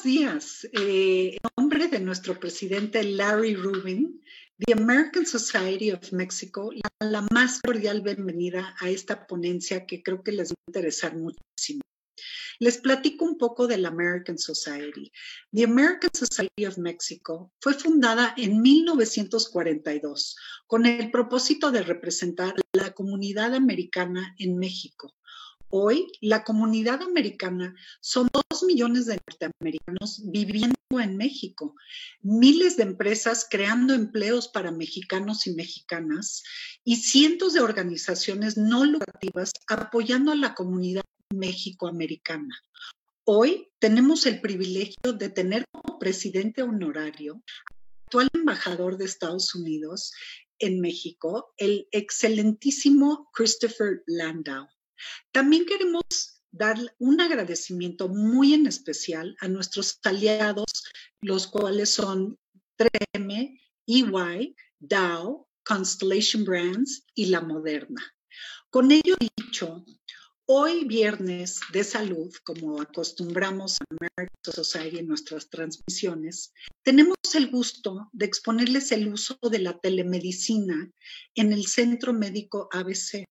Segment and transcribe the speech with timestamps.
[0.00, 0.68] buenos días.
[0.72, 4.22] Eh, en nombre de nuestro presidente Larry Rubin,
[4.58, 10.32] The American Society of Mexico, la, más cordial bienvenida a esta ponencia que creo que
[10.32, 11.82] les va a interesar muchísimo.
[12.58, 15.10] Les platico un poco de la American Society.
[15.52, 20.36] The American Society of Mexico fue fundada en 1942
[20.66, 25.14] con el propósito de representar a la comunidad americana en México.
[25.72, 31.76] Hoy, la comunidad americana son dos millones de norteamericanos viviendo en México,
[32.22, 36.42] miles de empresas creando empleos para mexicanos y mexicanas
[36.82, 42.60] y cientos de organizaciones no lucrativas apoyando a la comunidad mexicoamericana.
[43.22, 50.12] Hoy tenemos el privilegio de tener como presidente honorario al actual embajador de Estados Unidos
[50.58, 54.66] en México, el excelentísimo Christopher Landau.
[55.32, 56.04] También queremos
[56.50, 60.84] dar un agradecimiento muy en especial a nuestros aliados,
[61.20, 62.38] los cuales son
[62.78, 68.02] 3M, EY, Dow, Constellation Brands y La Moderna.
[68.70, 69.84] Con ello dicho,
[70.46, 78.08] hoy viernes de salud, como acostumbramos a American Society en nuestras transmisiones, tenemos el gusto
[78.12, 80.90] de exponerles el uso de la telemedicina
[81.34, 83.24] en el Centro Médico ABC.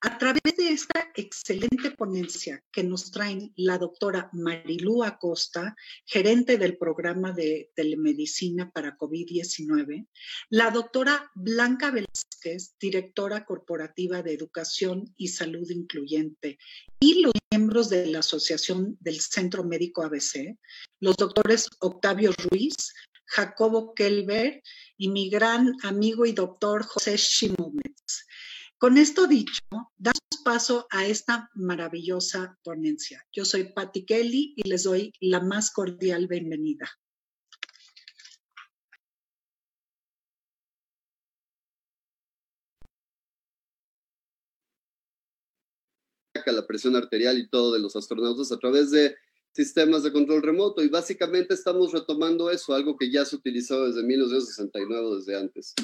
[0.00, 5.74] A través de esta excelente ponencia que nos traen la doctora Marilú Acosta,
[6.06, 10.06] gerente del programa de telemedicina para COVID-19,
[10.50, 16.58] la doctora Blanca Velázquez, directora corporativa de educación y salud incluyente,
[17.00, 20.56] y los miembros de la Asociación del Centro Médico ABC,
[21.00, 22.74] los doctores Octavio Ruiz,
[23.26, 24.62] Jacobo Kelber
[24.96, 28.26] y mi gran amigo y doctor José Shimomets.
[28.78, 29.62] Con esto dicho,
[29.96, 33.24] damos paso a esta maravillosa ponencia.
[33.32, 36.90] Yo soy Patti Kelly y les doy la más cordial bienvenida.
[46.52, 49.16] la presión arterial y todo de los astronautas a través de
[49.52, 54.02] sistemas de control remoto y básicamente estamos retomando eso, algo que ya se utilizó desde
[54.02, 55.74] 1969, desde antes.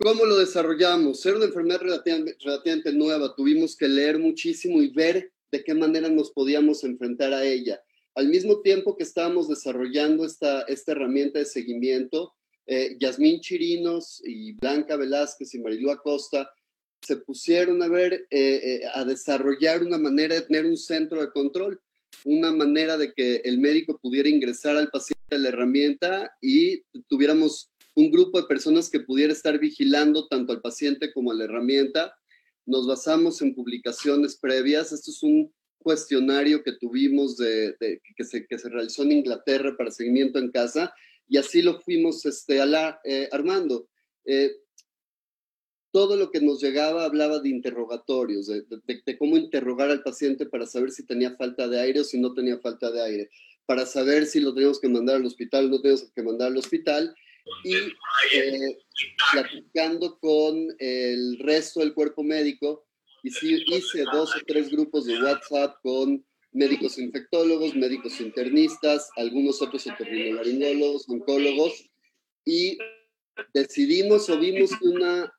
[0.00, 1.26] ¿Cómo lo desarrollamos?
[1.26, 6.30] Era una enfermedad relativamente, nueva, tuvimos que leer muchísimo y ver de qué manera nos
[6.30, 7.82] podíamos enfrentar a ella.
[8.14, 12.32] Al mismo tiempo que estábamos desarrollando esta, esta herramienta de seguimiento,
[12.66, 16.48] eh, Yasmín Chirinos y Blanca Velázquez y Marilu Acosta
[17.02, 21.32] se pusieron a ver, eh, eh, a desarrollar una manera de tener un centro de
[21.32, 21.80] control,
[22.24, 27.72] una manera de que el médico pudiera ingresar al paciente a la herramienta y tuviéramos
[27.98, 32.16] un grupo de personas que pudiera estar vigilando tanto al paciente como a la herramienta.
[32.64, 34.92] Nos basamos en publicaciones previas.
[34.92, 37.74] Esto es un cuestionario que tuvimos de,
[38.16, 40.94] que, se, que, se, realizó en Inglaterra para seguimiento en casa
[41.26, 43.88] y así lo fuimos este, a eh, armando.
[44.24, 44.52] Eh,
[45.90, 50.66] todo lo que nos llegaba hablaba de interrogatorios, de, de, cómo interrogar al paciente para
[50.66, 53.30] saber si tenía falta de aire o si no tenía falta de aire,
[53.66, 56.58] para saber si lo teníamos que mandar al hospital o no teníamos que mandar al
[56.58, 57.12] hospital
[57.64, 57.74] y
[58.34, 58.78] eh,
[59.32, 62.86] platicando con el resto del cuerpo médico,
[63.22, 71.08] hice dos o tres grupos de WhatsApp con médicos infectólogos, médicos internistas, algunos otros otorrinolaringólogos,
[71.08, 71.88] oncólogos,
[72.44, 72.78] y
[73.52, 75.32] decidimos o vimos que una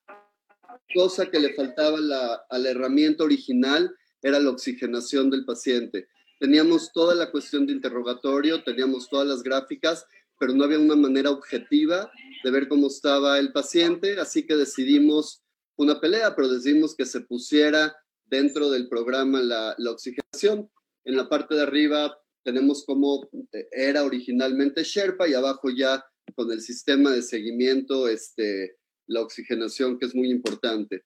[0.94, 6.08] cosa que le faltaba la, a la herramienta original era la oxigenación del paciente.
[6.40, 10.06] Teníamos toda la cuestión de interrogatorio, teníamos todas las gráficas,
[10.40, 12.12] pero no había una manera objetiva
[12.44, 15.44] de ver cómo estaba el paciente, así que decidimos
[15.78, 17.96] una pelea, pero decidimos que se pusiera
[18.26, 20.70] dentro del programa la, oxigenación.
[21.06, 23.30] En la parte de arriba tenemos como
[23.72, 26.04] era originalmente Sherpa y abajo ya
[26.36, 28.78] con el sistema de seguimiento, este,
[29.08, 31.04] la oxigenación, que es muy importante.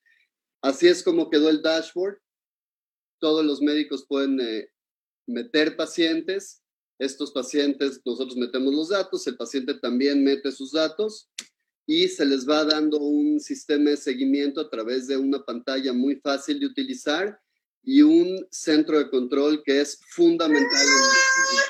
[0.61, 2.17] Así es como quedó el dashboard.
[3.19, 4.69] Todos los médicos pueden eh,
[5.27, 6.62] meter pacientes
[6.99, 11.29] estos pacientes, nosotros metemos los datos, el paciente también mete sus datos
[11.85, 16.15] y se les va dando un sistema de seguimiento a través de una pantalla muy
[16.17, 17.37] fácil de utilizar
[17.83, 20.85] y un centro de control que es fundamental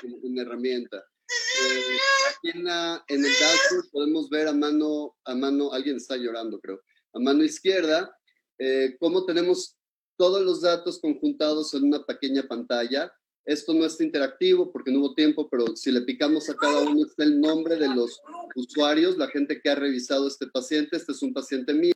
[0.03, 0.97] en, la herramienta.
[0.97, 1.97] Eh,
[2.29, 6.81] aquí en, en, el dashboard podemos ver a mano, a mano, alguien está llorando creo,
[7.13, 8.15] a mano izquierda,
[8.59, 9.77] eh, cómo tenemos
[10.15, 13.11] todos los datos conjuntados en una pequeña pantalla
[13.45, 17.06] esto no está interactivo porque no hubo tiempo, pero si le picamos a cada uno
[17.06, 18.22] está el nombre de los
[18.56, 20.95] usuarios, la gente que ha revisado este paciente.
[20.95, 21.94] Este es un paciente mío.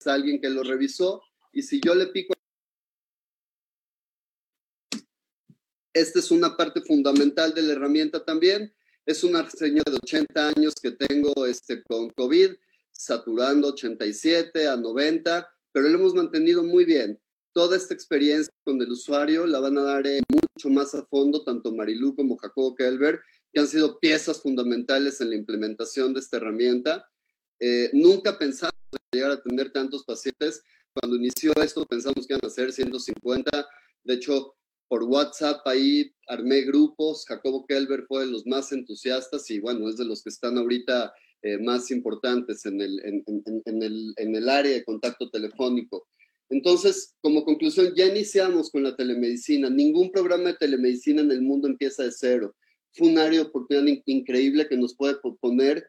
[0.00, 1.22] Es alguien que lo revisó.
[1.52, 2.34] Y si yo le pico
[5.94, 8.72] Esta es una parte fundamental de la herramienta también.
[9.04, 12.52] Es una señora de 80 años que tengo este, con COVID,
[12.90, 17.20] saturando 87 a 90, pero lo hemos mantenido muy bien.
[17.52, 21.44] Toda esta experiencia con el usuario la van a dar eh, mucho más a fondo
[21.44, 23.20] tanto Marilu como Jacobo Kelber,
[23.52, 27.06] que han sido piezas fundamentales en la implementación de esta herramienta.
[27.60, 28.72] Eh, nunca pensamos
[29.12, 30.62] llegar a tener tantos pacientes.
[30.94, 33.68] Cuando inició esto pensamos que iban a ser 150.
[34.04, 34.54] De hecho,
[34.88, 39.96] por WhatsApp ahí armé grupos, Jacobo Kelber fue de los más entusiastas y bueno, es
[39.96, 41.12] de los que están ahorita
[41.42, 43.24] eh, más importantes en el, en,
[43.64, 46.06] en, el, en el área de contacto telefónico.
[46.52, 49.70] Entonces, como conclusión, ya iniciamos con la telemedicina.
[49.70, 52.54] Ningún programa de telemedicina en el mundo empieza de cero.
[52.92, 55.88] Fue un área de oportunidad increíble que nos puede poner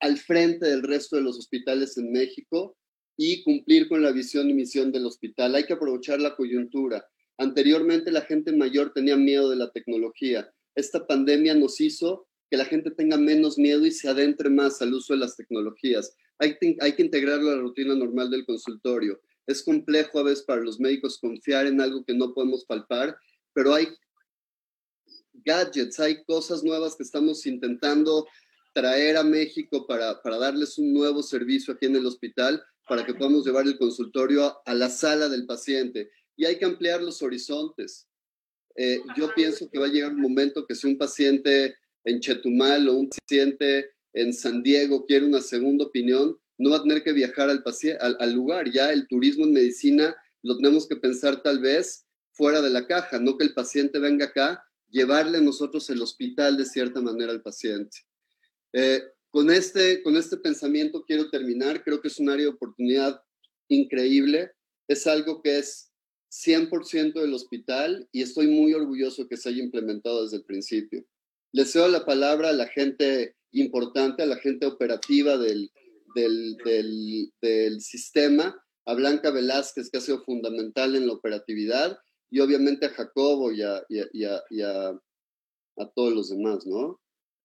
[0.00, 2.78] al frente del resto de los hospitales en México
[3.18, 5.54] y cumplir con la visión y misión del hospital.
[5.54, 7.06] Hay que aprovechar la coyuntura.
[7.36, 10.50] Anteriormente la gente mayor tenía miedo de la tecnología.
[10.74, 14.94] Esta pandemia nos hizo que la gente tenga menos miedo y se adentre más al
[14.94, 16.16] uso de las tecnologías.
[16.38, 19.20] Hay, hay que integrarlo a la rutina normal del consultorio.
[19.46, 23.16] Es complejo a veces para los médicos confiar en algo que no podemos palpar,
[23.52, 23.88] pero hay
[25.32, 28.26] gadgets, hay cosas nuevas que estamos intentando
[28.72, 33.14] traer a México para, para darles un nuevo servicio aquí en el hospital, para que
[33.14, 38.08] podamos llevar el consultorio a la sala del paciente y hay que ampliar los horizontes.
[38.76, 42.88] Eh, yo pienso que va a llegar un momento que si un paciente en Chetumal
[42.88, 47.12] o un paciente en San Diego quiere una segunda opinión, no va a tener que
[47.12, 47.64] viajar al,
[48.00, 48.70] al, al lugar.
[48.70, 53.18] Ya el turismo en medicina lo tenemos que pensar tal vez fuera de la caja,
[53.18, 57.98] no que el paciente venga acá, llevarle nosotros el hospital de cierta manera al paciente.
[58.72, 61.82] Eh, con, este, con este pensamiento quiero terminar.
[61.82, 63.20] Creo que es un área de oportunidad
[63.68, 64.52] increíble.
[64.86, 65.90] Es algo que es
[66.30, 71.04] 100% del hospital y estoy muy orgulloso que se haya implementado desde el principio.
[71.52, 75.70] Le cedo la palabra a la gente importante, a la gente operativa del,
[76.14, 78.56] del, sistema,
[78.86, 81.98] a Blanca Velázquez, que ha sido fundamental en la operatividad,
[82.30, 83.82] y obviamente a Jacobo y a,
[85.94, 87.00] todos los demás, ¿no?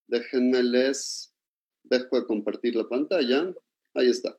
[0.08, 1.34] Déjenme les,
[1.84, 3.54] dejo de compartir la pantalla.
[3.94, 4.38] Ahí está.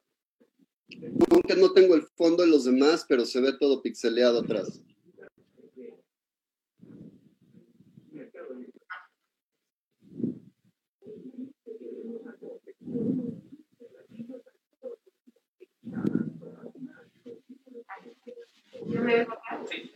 [1.31, 4.81] Aunque no tengo el fondo de los demás, pero se ve todo pixeleado atrás.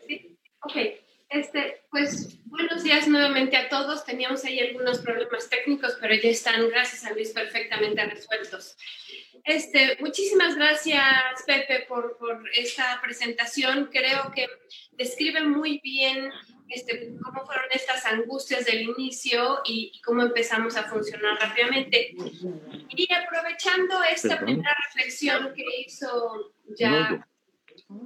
[0.06, 0.39] Sí.
[0.62, 0.77] Ok.
[1.31, 4.05] Este, pues buenos días nuevamente a todos.
[4.05, 8.77] Teníamos ahí algunos problemas técnicos, pero ya están, gracias a Luis, perfectamente resueltos.
[9.43, 11.03] Este, muchísimas gracias,
[11.47, 13.91] Pepe, por, por, esta presentación.
[13.93, 14.47] Creo que
[14.93, 16.31] describe muy bien
[16.69, 22.15] este, cómo fueron estas angustias del inicio y, cómo empezamos a funcionar rápidamente.
[22.91, 27.27] Y aprovechando esta primera reflexión que hizo ya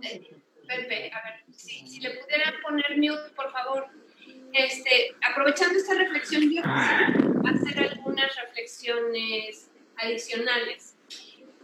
[0.03, 0.38] eh,
[0.69, 3.89] Pepe, a ver, si, si, le pudieran poner mute, por favor.
[4.53, 10.97] Este, aprovechando esta reflexión, yo hacer algunas reflexiones adicionales.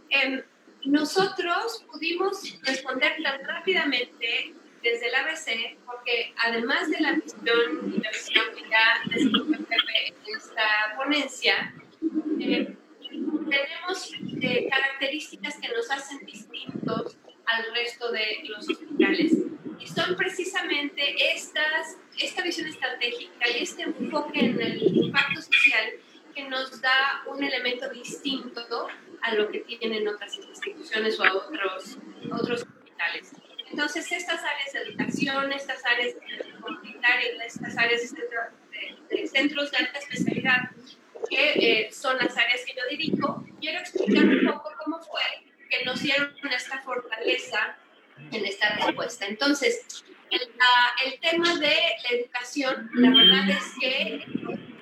[0.09, 0.41] Em,
[0.85, 8.11] nosotros pudimos responder tan rápidamente desde el ABC, porque además de la misión y la
[8.11, 11.73] visión que ya en esta ponencia,
[12.39, 12.75] eh,
[13.49, 19.33] tenemos eh, características que nos hacen distintos al resto de los hospitales.
[19.79, 25.93] Y son precisamente estas, esta visión estratégica y este enfoque en el impacto social
[26.33, 28.61] que nos da un elemento distinto
[29.21, 31.97] a lo que tienen otras instituciones o a otros,
[32.31, 33.31] otros hospitales.
[33.69, 36.15] Entonces, estas áreas de educación, estas áreas
[36.61, 38.13] comunitarias, estas áreas
[39.09, 40.69] de, centros de alta especialidad,
[41.29, 45.21] que eh, son las áreas que yo dirijo, quiero explicar un poco cómo fue
[45.77, 47.77] que nos dieron esta fortaleza
[48.31, 49.25] en esta respuesta.
[49.25, 50.41] Entonces, el,
[51.05, 54.25] el tema de la educación, la verdad es que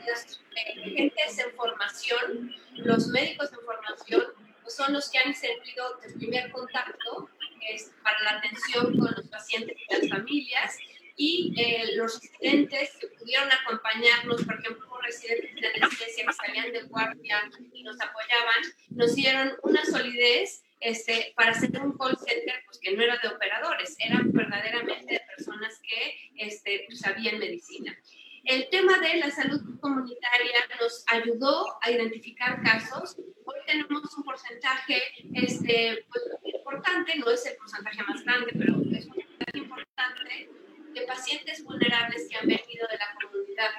[0.08, 4.24] los agentes en formación, los médicos en formación,
[4.62, 7.30] pues son los que han servido de primer contacto
[7.70, 10.78] es, para la atención con los pacientes y las familias
[11.16, 16.84] y eh, los residentes que pudieron acompañarnos, por ejemplo, residentes de anestesia que salían de
[16.84, 22.78] guardia y nos apoyaban, nos dieron una solidez este, para hacer un call center pues,
[22.80, 27.98] que no era de operadores, eran verdaderamente de personas que este, sabían medicina.
[28.44, 33.16] El tema de la salud comunitaria nos ayudó a identificar casos.
[33.46, 35.02] Hoy tenemos un porcentaje
[35.34, 36.24] este, pues,
[36.54, 40.50] importante, no es el porcentaje más grande, pero es un porcentaje importante
[40.94, 43.72] de pacientes vulnerables que han venido de la comunidad.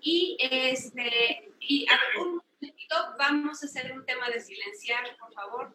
[0.00, 5.74] Y, este, y algún momento vamos a hacer un tema de silenciar, por favor.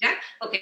[0.00, 0.20] ¿Ya?
[0.40, 0.54] Ok.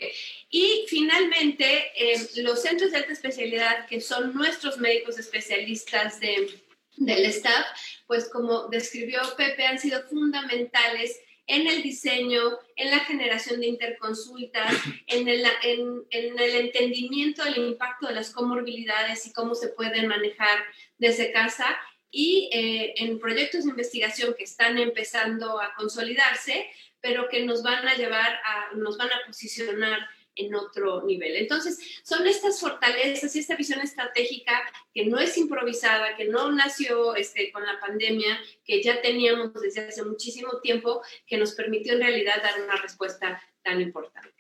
[0.51, 6.49] Y finalmente, eh, los centros de alta especialidad, que son nuestros médicos especialistas de,
[6.97, 7.67] del staff,
[8.07, 14.75] pues como describió Pepe, han sido fundamentales en el diseño, en la generación de interconsultas,
[15.07, 20.09] en el, en, en el entendimiento del impacto de las comorbilidades y cómo se pueden
[20.09, 20.65] manejar
[20.99, 21.79] desde casa
[22.11, 26.67] y eh, en proyectos de investigación que están empezando a consolidarse,
[27.07, 31.37] pero que nos van a llevar a, nos van a posicionar en otro nivel.
[31.37, 34.61] Entonces, son estas fortalezas y esta visión estratégica
[34.93, 39.87] que no es improvisada, que no nació este, con la pandemia, que ya teníamos desde
[39.87, 44.35] hace muchísimo tiempo, que nos permitió en realidad dar una respuesta tan importante.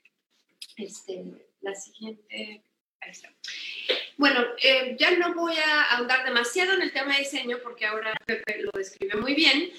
[0.77, 1.23] Este,
[1.61, 2.65] la siguiente.
[3.01, 3.33] Ahí está.
[4.17, 8.13] Bueno, eh, ya no voy a ahondar demasiado en el tema de diseño porque ahora
[8.27, 9.71] Pepe lo describe muy bien,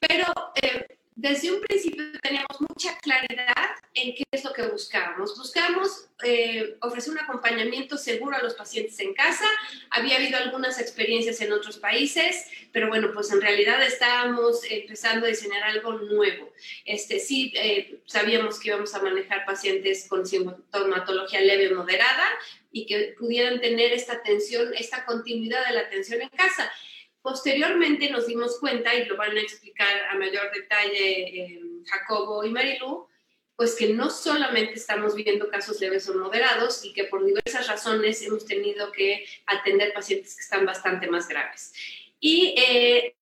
[0.00, 0.26] pero
[0.60, 5.36] eh, desde un principio teníamos mucha claridad en qué es lo que buscábamos.
[5.36, 9.44] Buscamos eh, ofrecer un acompañamiento seguro a los pacientes en casa.
[9.90, 15.28] Había habido algunas experiencias en otros países, pero bueno, pues en realidad estábamos empezando a
[15.28, 16.50] diseñar algo nuevo.
[16.86, 22.24] Este, sí, eh, sabíamos que íbamos a manejar pacientes con sintomatología leve o moderada
[22.70, 26.72] y que pudieran tener esta atención, esta continuidad de la atención en casa.
[27.22, 32.50] Posteriormente nos dimos cuenta, y lo van a explicar a mayor detalle eh, Jacobo y
[32.50, 33.06] Marilu,
[33.54, 38.20] pues que no solamente estamos viendo casos leves o moderados y que por diversas razones
[38.22, 41.72] hemos tenido que atender pacientes que están bastante más graves.
[42.18, 43.14] Y, eh,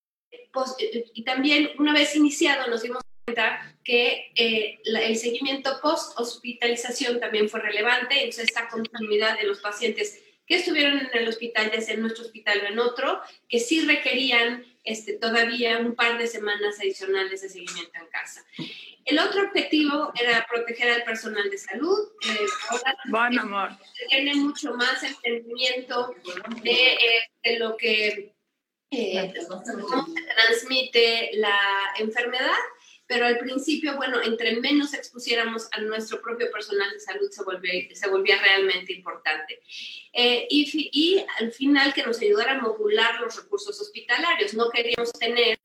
[1.14, 7.60] y también una vez iniciado nos dimos cuenta que eh, el seguimiento post-hospitalización también fue
[7.60, 12.00] relevante, entonces esta continuidad de los pacientes que estuvieron en el hospital, ya sea en
[12.00, 17.42] nuestro hospital o en otro, que sí requerían este, todavía un par de semanas adicionales
[17.42, 18.44] de seguimiento en casa.
[19.04, 22.00] El otro objetivo era proteger al personal de salud.
[22.28, 22.46] Eh,
[23.10, 23.70] bueno, amor.
[24.08, 26.16] Tiene mucho más entendimiento
[26.64, 26.98] de,
[27.44, 28.34] eh, lo que
[28.90, 31.60] eh, cómo se transmite la
[31.96, 32.58] enfermedad
[33.10, 37.88] pero al principio, bueno, entre menos expusiéramos a nuestro propio personal de salud se, vuelve,
[37.92, 39.60] se volvía realmente importante.
[40.12, 44.54] Eh, y, y, al final que nos ayudara a modular los recursos hospitalarios.
[44.54, 45.58] No queríamos tener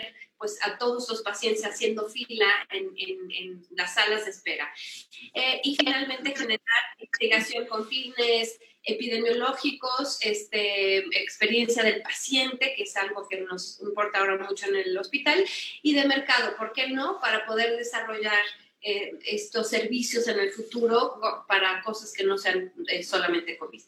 [0.45, 4.71] pues a todos los pacientes haciendo fila en, en, en las salas de espera.
[5.33, 13.27] Eh, y finalmente generar investigación con fines epidemiológicos, este, experiencia del paciente, que es algo
[13.27, 15.43] que nos importa ahora mucho en el hospital,
[15.81, 17.19] y de mercado, ¿por qué no?
[17.19, 18.43] Para poder desarrollar
[18.83, 23.81] eh, estos servicios en el futuro para cosas que no sean eh, solamente COVID.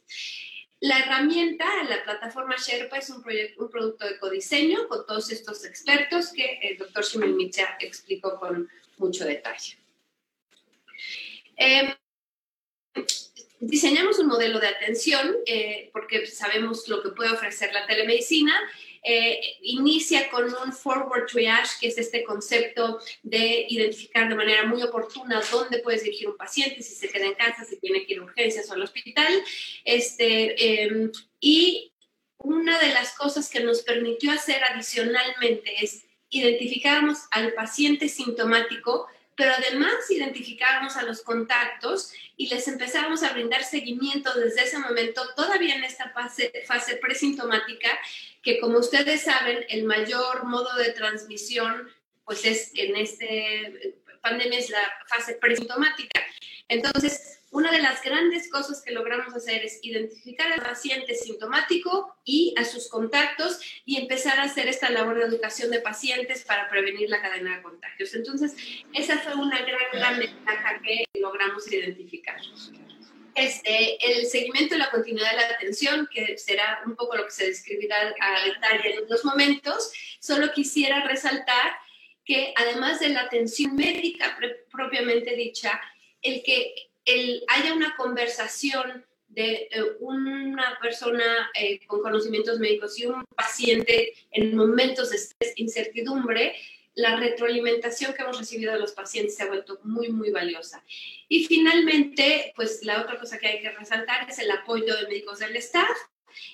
[0.79, 3.24] La herramienta, la plataforma Sherpa, es un,
[3.57, 8.69] un producto de codiseño con todos estos expertos que el doctor Shimon Micha explicó con
[8.98, 9.77] mucho detalle.
[11.57, 11.96] Eh,
[13.60, 18.53] diseñamos un modelo de atención eh, porque sabemos lo que puede ofrecer la telemedicina.
[19.09, 24.81] Eh, inicia con un forward triage, que es este concepto de identificar de manera muy
[24.83, 28.19] oportuna dónde puedes dirigir un paciente, si se queda en casa, si tiene que ir
[28.19, 29.31] a urgencias o al hospital.
[29.85, 31.09] Este, em,
[31.39, 31.93] y
[32.37, 39.51] una de las cosas que nos permitió hacer adicionalmente es identificáramos al paciente sintomático pero
[39.55, 45.75] además identificábamos a los contactos y les empezábamos a brindar seguimiento desde ese momento, todavía
[45.75, 47.87] en esta fase, fase presintomática,
[48.47, 51.89] que como ustedes saben, el mayor modo de transmisión,
[52.23, 56.21] pues es en este pandemia es la fase presintomática.
[56.69, 62.55] Entonces, una de las grandes cosas que logramos hacer es identificar al paciente sintomático y
[62.57, 67.09] a sus contactos y empezar a hacer esta labor de educación de pacientes para prevenir
[67.09, 68.15] la cadena de contagios.
[68.15, 68.55] Entonces,
[68.93, 72.39] esa fue una gran, gran ventaja que logramos identificar.
[73.38, 77.32] Este, el seguimiento y la continuidad de la atención, que será un poco lo que
[77.32, 81.74] se describirá a detalle en unos momentos, solo quisiera resaltar
[82.25, 84.39] que además de la atención médica
[84.72, 85.79] propiamente dicha,
[86.24, 93.24] el que el, haya una conversación de una persona eh, con conocimientos médicos y un
[93.36, 96.56] paciente en momentos de estrés, incertidumbre,
[96.97, 100.83] la retroalimentación que hemos recibido de los pacientes se ha vuelto muy, muy valiosa.
[101.29, 105.39] Y finalmente, pues la otra cosa que hay que resaltar es el apoyo de médicos
[105.39, 105.97] del staff,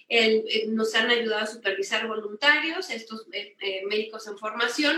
[0.09, 4.95] Eh, nos han ayudado a supervisar voluntarios, estos eh, eh, médicos en formación.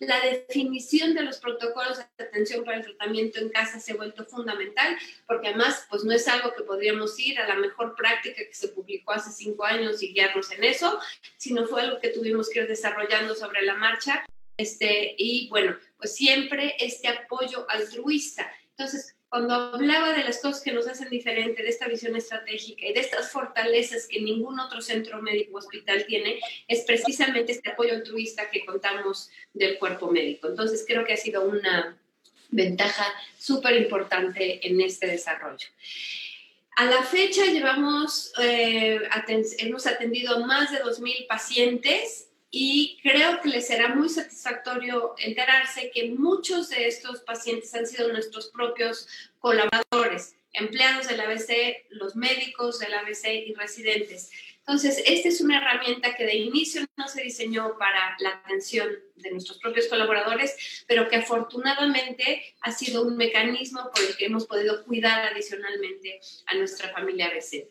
[0.00, 4.24] La definición de los protocolos de atención para el tratamiento en casa se ha vuelto
[4.24, 8.54] fundamental, porque además pues no es algo que podríamos ir a la mejor práctica que
[8.54, 10.98] se publicó hace cinco años y guiarnos en eso,
[11.36, 14.24] sino fue algo que tuvimos que ir desarrollando sobre la marcha.
[14.58, 18.52] Este, y bueno, pues siempre este apoyo altruista.
[18.70, 22.92] Entonces, cuando hablaba de las cosas que nos hacen diferente, de esta visión estratégica y
[22.92, 28.50] de estas fortalezas que ningún otro centro médico hospital tiene, es precisamente este apoyo altruista
[28.50, 30.48] que contamos del cuerpo médico.
[30.48, 31.96] Entonces, creo que ha sido una
[32.50, 33.06] ventaja
[33.38, 35.68] súper importante en este desarrollo.
[36.76, 39.00] A la fecha llevamos, eh,
[39.58, 45.90] hemos atendido a más de 2.000 pacientes y creo que les será muy satisfactorio enterarse
[45.92, 49.06] que muchos de estos pacientes han sido nuestros propios
[49.38, 54.30] colaboradores, empleados del ABC, los médicos del ABC y residentes.
[54.60, 59.30] Entonces, esta es una herramienta que de inicio no se diseñó para la atención de
[59.30, 64.84] nuestros propios colaboradores, pero que afortunadamente ha sido un mecanismo por el que hemos podido
[64.84, 67.66] cuidar adicionalmente a nuestra familia ABC.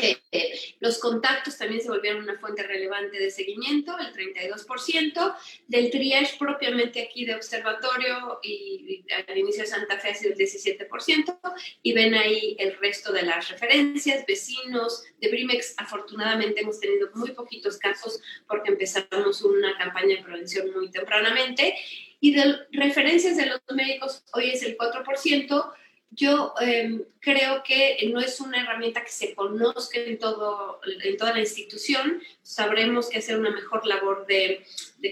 [0.00, 5.34] Eh, los contactos también se volvieron una fuente relevante de seguimiento, el 32%,
[5.66, 10.38] del triage propiamente aquí de observatorio y, al inicio de Santa Fe ha sido el
[10.38, 11.38] 17%,
[11.82, 15.74] y ven ahí el resto de las referencias, vecinos de Brimex.
[15.78, 21.74] Afortunadamente hemos tenido muy poquitos casos porque empezamos una campaña de prevención muy tempranamente,
[22.20, 25.72] y de referencias de los médicos hoy es el 4%,
[26.10, 31.32] yo em, creo que no es una herramienta que se conozca en, todo, en toda
[31.34, 32.22] la institución.
[32.42, 34.64] Sabremos que hacer una mejor labor de,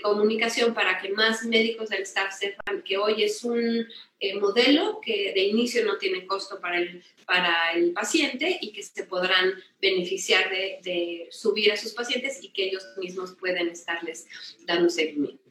[0.03, 3.87] comunicación para que más médicos del staff sepan que hoy es un
[4.19, 8.83] eh, modelo que de inicio no tiene costo para el, para el paciente y que
[8.83, 14.27] se podrán beneficiar de subir a sus pacientes y que ellos mismos pueden estarles
[14.67, 15.46] dando seguimiento.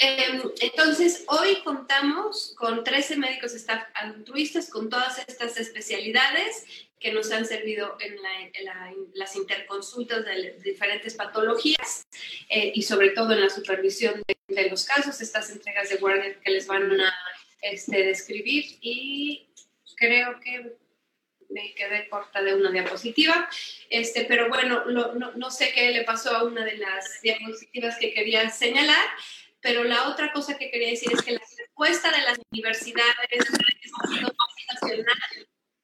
[0.00, 6.64] Em, entonces, hoy contamos con 13 médicos staff altruistas con todas estas especialidades
[7.00, 8.16] que nos han servido en,
[9.14, 12.06] las interconsultas de, diferentes patologías
[12.48, 16.50] eh, y sobre todo en la supervisión de, los casos, estas entregas de guardia que
[16.50, 17.14] les van a
[17.60, 19.48] este, describir y
[19.96, 20.76] creo que
[21.50, 23.48] me quedé corta de una diapositiva,
[23.90, 28.12] este, pero bueno, no, no sé qué le pasó a una de las diapositivas que
[28.12, 29.08] quería señalar.
[29.60, 33.14] Pero la otra cosa que quería decir es que la respuesta de las universidades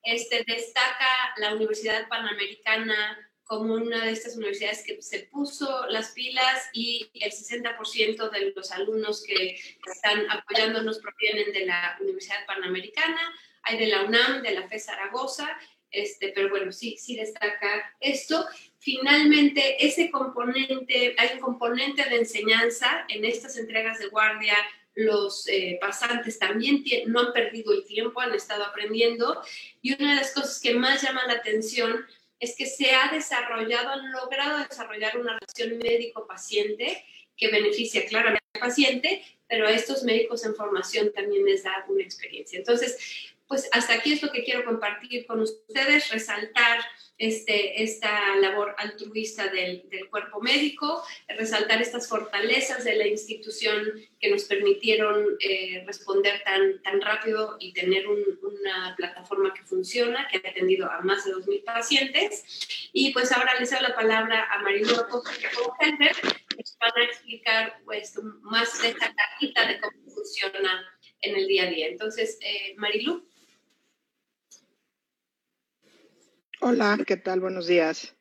[0.03, 6.71] este, destaca la Universidad Panamericana como una de estas universidades que se puso las pilas
[6.73, 13.21] y el 60% de los alumnos que están apoyándonos provienen de la Universidad Panamericana,
[13.63, 15.59] hay de la UNAM, de la FE Zaragoza,
[15.95, 18.47] este, pero bueno, sí, sí destaca esto
[18.85, 24.55] finalmente ese componente, hay un componente de enseñanza en estas entregas de guardia.
[24.95, 29.43] Los eh, pasantes también no han perdido el tiempo, han estado aprendiendo.
[29.81, 32.05] Y una de las cosas que más llama la atención
[32.39, 37.03] es que se ha desarrollado, han logrado desarrollar una relación médico-paciente
[37.39, 42.03] que beneficia claramente al paciente, pero a estos médicos en formación también les da una
[42.03, 42.59] experiencia.
[42.59, 46.81] Entonces, pues hasta aquí es lo que quiero compartir con ustedes, resaltar
[47.19, 54.29] este, esta labor altruista del, del, cuerpo médico, resaltar estas fortalezas de la institución que
[54.29, 60.51] nos permitieron eh, responder tan, tan rápido y tener una plataforma que funciona, que ha
[60.51, 62.91] atendido a más de 2.000 pacientes.
[62.93, 64.97] Y pues ahora les doy la palabra a Marilu
[65.79, 65.87] que
[66.57, 70.91] nos van a explicar pues, más de esta cajita de cómo funciona
[71.21, 71.87] en el día a día.
[71.87, 73.25] Entonces, eh, Marilu.
[76.67, 77.41] Hola, ¿qué tal?
[77.41, 78.17] Buenos días.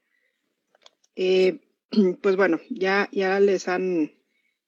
[1.16, 1.62] Eh,
[2.22, 4.12] pues bueno, ya, ya les han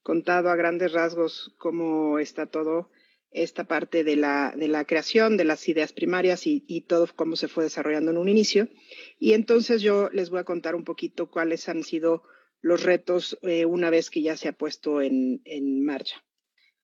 [0.02, 2.90] contado a grandes rasgos cómo está todo
[3.32, 7.50] esta parte de la, de la creación de las ideas primarias y, todo cómo se
[7.50, 8.70] fue desarrollando en un inicio.
[9.20, 12.24] Y entonces yo les voy a contar un poquito cuáles han sido
[12.62, 16.24] los retos eh, una vez que ya se ha puesto en, en marcha.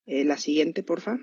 [0.06, 1.22] Eh, la siguiente, por favor.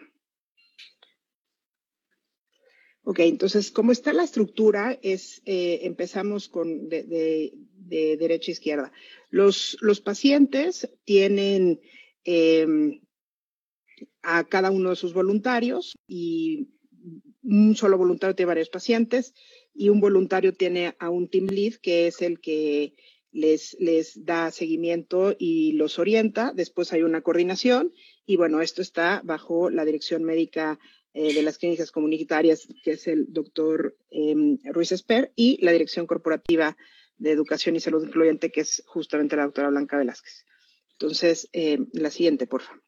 [3.10, 4.98] Ok, entonces, ¿cómo está la estructura?
[5.00, 7.54] Es, eh, empezamos con de,
[7.88, 8.92] derecha a izquierda.
[9.30, 11.80] Los, los pacientes tienen
[12.24, 13.00] em,
[14.20, 16.68] a cada uno de sus voluntarios y
[17.42, 19.32] un solo voluntario tiene varios pacientes
[19.72, 22.92] y un voluntario tiene a un team lead que es el que
[23.32, 26.52] les, les da seguimiento y los orienta.
[26.54, 27.94] Después hay una coordinación
[28.26, 30.78] y bueno, esto está bajo la dirección médica
[31.20, 36.06] eh, de las clínicas comunitarias, que es el doctor em, Ruiz Esper, y la Dirección
[36.06, 36.76] Corporativa
[37.16, 40.46] de Educación y Salud Incluyente, que es justamente la doctora Blanca Velázquez.
[40.92, 42.84] Entonces, em, la siguiente, por favor.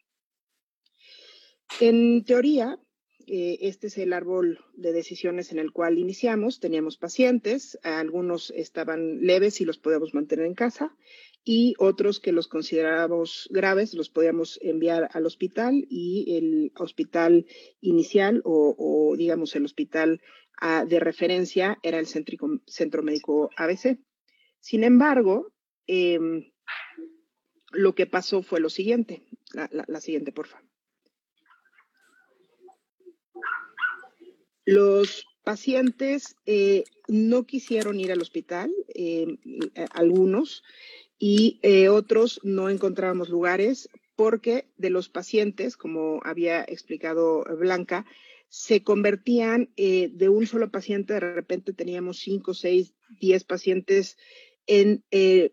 [1.81, 2.79] En teoría,
[3.27, 6.61] eh, este es el árbol de decisiones en el cual iniciamos.
[6.61, 10.97] Teníamos pacientes, algunos estaban leves y los podíamos mantener en casa
[11.45, 17.47] y otros que los considerábamos graves los podíamos enviar al hospital y el hospital
[17.81, 20.21] inicial o, digamos el hospital
[20.61, 23.99] ah, de referencia era el Centro Médico ABC.
[24.59, 25.53] Sin embargo,
[25.87, 26.53] em,
[27.73, 29.25] lo que pasó fue lo siguiente.
[29.53, 30.69] La, siguiente, por favor.
[34.65, 39.39] Los pacientes eh, no quisieron ir al hospital, em,
[39.93, 40.63] algunos,
[41.21, 48.07] y eh, otros no encontrábamos lugares porque de los pacientes, como había explicado Blanca,
[48.49, 54.17] se convertían eh, de un solo paciente, de repente teníamos cinco, seis, diez pacientes
[54.67, 55.53] en eh,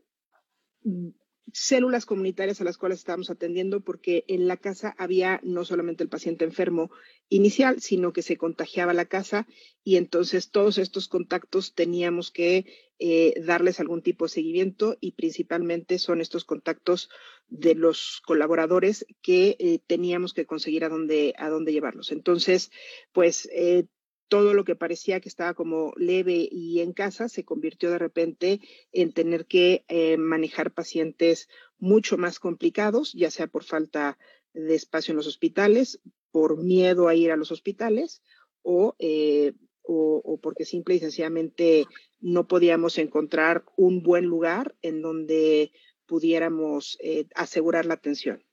[1.53, 6.09] células comunitarias a las cuales estábamos atendiendo porque en la casa había no solamente el
[6.09, 6.91] paciente enfermo
[7.29, 9.47] inicial, sino que se contagiaba la casa
[9.83, 12.65] y entonces todos estos contactos teníamos que
[12.99, 17.09] eh, darles algún tipo de seguimiento y principalmente son estos contactos
[17.47, 22.11] de los colaboradores que eh, teníamos que conseguir a dónde, a dónde llevarlos.
[22.11, 22.71] Entonces,
[23.13, 23.85] pues eh,
[24.27, 28.61] todo lo que parecía que estaba como leve y en casa se convirtió de repente
[28.91, 31.47] en tener que eh, manejar pacientes
[31.79, 34.17] mucho más complicados, ya sea por falta
[34.53, 35.99] de espacio en los hospitales,
[36.31, 38.21] por miedo a ir a los hospitales
[38.63, 41.85] o, eh, o, porque simple y sencillamente
[42.19, 45.71] no podíamos encontrar un buen lugar en donde
[46.05, 48.43] pudiéramos eh, asegurar la atención.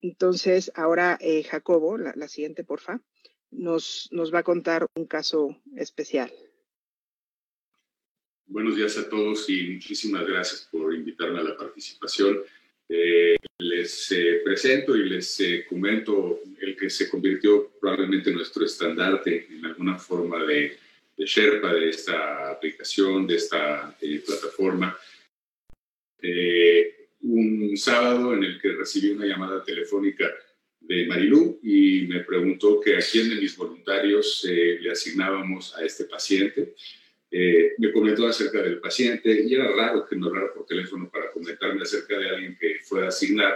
[0.00, 3.00] Entonces, ahora Jacobo, la, la siguiente, porfa
[3.52, 6.32] nos, nos va a contar un caso especial.
[8.46, 12.42] Buenos días a todos y muchísimas gracias por invitarme a la participación.
[12.88, 18.64] Eh, les eh, presento y les eh, comento el que se convirtió probablemente en nuestro
[18.66, 20.76] estandarte en alguna forma de,
[21.16, 24.98] de Sherpa, de esta aplicación, de esta plataforma.
[27.22, 30.30] un sábado en el que recibí una llamada telefónica
[30.82, 35.84] de Marilú y me preguntó que a quién de mis voluntarios eh, le asignábamos a
[35.84, 36.74] este paciente.
[37.30, 41.30] Eh, me comentó acerca del paciente y era raro que me hablara por teléfono para
[41.30, 43.54] comentarme acerca de alguien que fuera a asignar.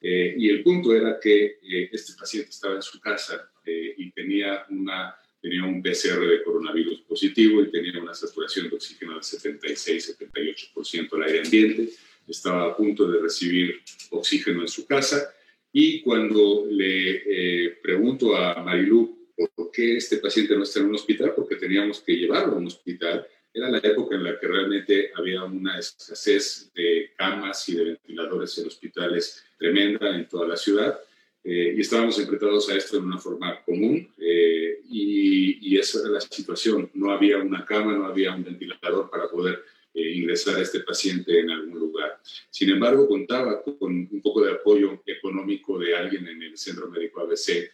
[0.00, 1.58] Eh, y el punto era que
[1.90, 7.62] este paciente estaba en su casa y tenía, una, tenía un PCR de coronavirus positivo
[7.62, 11.88] y tenía una saturación de oxígeno del 76-78% al aire ambiente.
[12.28, 15.32] Estaba a punto de recibir oxígeno en su casa
[15.72, 19.16] y cuando le eh, pregunto a Marilú
[19.54, 22.66] por qué este paciente no está en un hospital, porque teníamos que llevarlo a un
[22.66, 27.84] hospital, era la época en la que realmente había una escasez de camas y de
[27.84, 30.98] ventiladores en hospitales tremenda en toda la ciudad.
[31.42, 36.08] Eh, y estábamos enfrentados a esto de una forma común eh, y, y esa era
[36.10, 36.90] la situación.
[36.94, 39.62] No había una cama, no había un ventilador para poder
[39.96, 42.20] eh, ingresar a este paciente en algún lugar.
[42.50, 47.22] Sin embargo, contaba con un poco de apoyo económico de alguien en el Centro Médico
[47.22, 47.70] ABC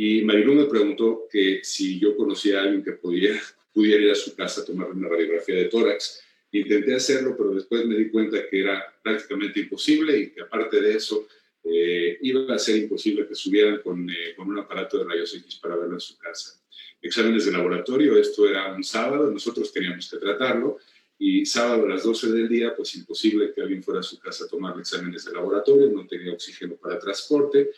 [0.00, 3.40] y Marilu me preguntó que si yo conocía a alguien que pudiera,
[3.72, 6.22] pudiera ir a su casa a tomar una radiografía de tórax.
[6.52, 10.94] Intenté hacerlo, pero después me di cuenta que era prácticamente imposible y que aparte de
[10.94, 11.26] eso
[11.64, 15.56] eh, iba a ser imposible que subieran con, eh, con un aparato de rayos X
[15.56, 16.62] para verlo en su casa.
[17.02, 20.78] Exámenes de laboratorio, esto era un sábado, nosotros teníamos que tratarlo
[21.18, 24.44] y sábado a las 12 del día, pues imposible que alguien fuera a su casa
[24.44, 27.70] a tomar exámenes de laboratorio, no tenía oxígeno para transporte.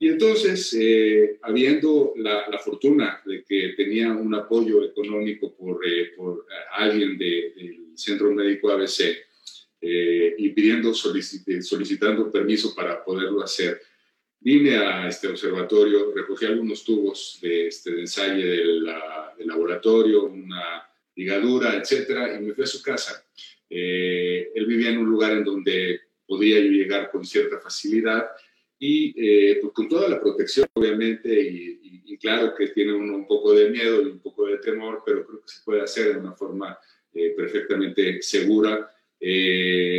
[0.00, 6.44] Y entonces, eh, habiendo la, fortuna de que tenía un apoyo económico por, eh, por
[6.72, 9.16] alguien del Centro Médico ABC
[9.80, 13.80] eh, y pidiendo, solicitando permiso para poderlo hacer,
[14.40, 18.90] vine a este observatorio, recogí algunos tubos de, este, ensayo del,
[19.38, 23.24] del laboratorio, una ligadura, etcétera, y me fui a su casa.
[23.68, 28.26] Eh, él vivía en un lugar en donde podía yo llegar con cierta facilidad
[28.78, 31.80] y eh, pues con toda la protección, obviamente, y,
[32.18, 35.40] claro que tiene uno un poco de miedo y un poco de temor, pero creo
[35.40, 36.78] que se puede hacer de una forma
[37.12, 38.94] eh, perfectamente segura.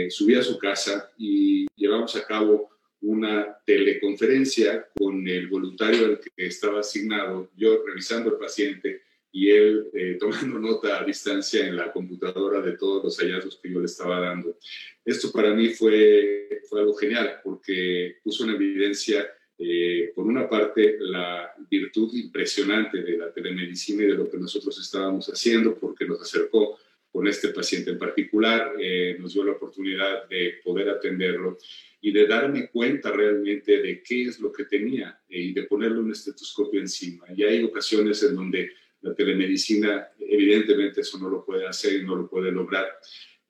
[0.10, 2.70] subí a su casa y llevamos a cabo
[3.02, 9.02] una teleconferencia con el voluntario al que estaba asignado, yo revisando el paciente,
[9.34, 13.70] y él eh, tomando nota a distancia en la computadora de todos los hallazgos que
[13.72, 14.58] yo le estaba dando.
[15.04, 20.98] Esto para mí fue, fue algo genial porque puso en evidencia eh, por una parte,
[21.00, 26.22] la virtud impresionante de la telemedicina y de lo que nosotros estábamos haciendo, porque nos
[26.22, 26.78] acercó
[27.12, 31.60] con este paciente en particular, eh, nos dio la oportunidad de poder atenderlo
[32.02, 36.00] y de darme cuenta realmente de qué es lo que tenía eh, y de ponerle
[36.00, 37.26] un estetoscopio encima.
[37.36, 38.72] Y hay ocasiones en donde
[39.04, 42.88] la telemedicina, evidentemente, eso no lo puede hacer y no lo puede lograr.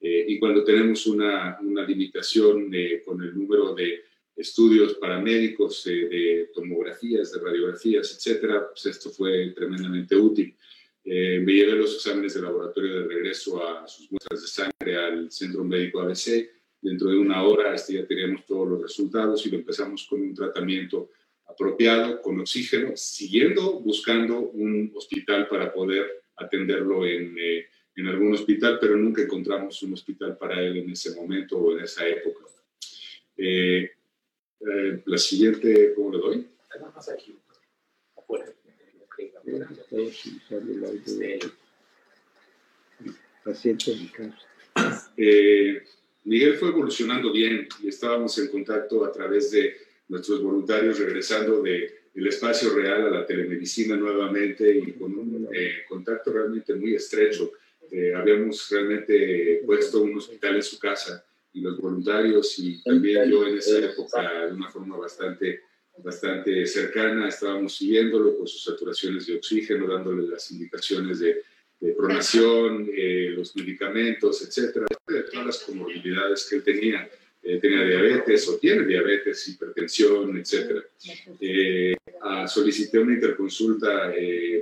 [0.01, 2.69] y cuando tenemos una, una limitación
[3.05, 4.01] con el número de
[4.35, 10.55] estudios para médicos eh, de tomografías, de radiografías, etcétera, pues esto fue tremendamente útil.
[11.03, 15.31] Eh, me llevé los exámenes de laboratorio de regreso a sus muestras de sangre al
[15.31, 16.49] Centro Médico ABC.
[16.81, 20.33] Dentro de una hora este, ya teníamos todos los resultados y lo empezamos con un
[20.33, 21.11] tratamiento
[21.53, 28.79] apropiado, con oxígeno, siguiendo buscando un hospital para poder atenderlo en, eh, en algún hospital,
[28.81, 32.45] pero nunca encontramos un hospital para él en ese momento o en esa época.
[33.37, 33.91] Eh,
[34.59, 36.47] eh, la siguiente, ¿cómo le doy?
[45.17, 45.83] eh,
[46.23, 49.75] Miguel fue evolucionando bien y estábamos en contacto a través de
[50.07, 55.83] nuestros voluntarios regresando de, del espacio real a la telemedicina nuevamente y con un eh,
[55.87, 57.51] contacto realmente muy estrecho.
[58.15, 63.57] habíamos realmente puesto un hospital en su casa y los voluntarios y también yo en
[63.57, 65.61] esa época de una forma bastante,
[65.97, 71.43] bastante cercana estábamos siguiéndolo con sus saturaciones de oxígeno, dándole las indicaciones de,
[71.97, 77.09] pronación, eh, los medicamentos, etcétera, de todas las comorbilidades que él tenía.
[77.43, 80.82] Eh, diabetes o tiene diabetes, hipertensión, etcétera.
[81.39, 81.95] Eh,
[82.47, 84.13] solicité una interconsulta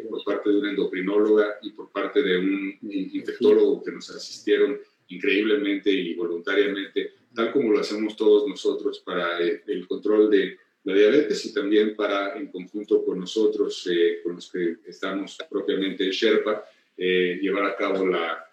[0.09, 5.91] por parte de una endocrinóloga y por parte de un infectólogo que nos asistieron increíblemente
[5.91, 11.53] y voluntariamente, tal como lo hacemos todos nosotros para el control de la diabetes y
[11.53, 16.65] también para, en conjunto con nosotros, eh, con los que estamos propiamente en Sherpa,
[16.97, 18.47] eh, llevar a cabo la...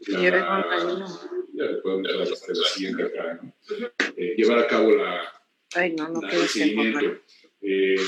[0.00, 0.74] Eh, la,
[4.36, 5.22] llevar a cabo la,
[5.74, 7.20] Ay, no, no el seguimiento.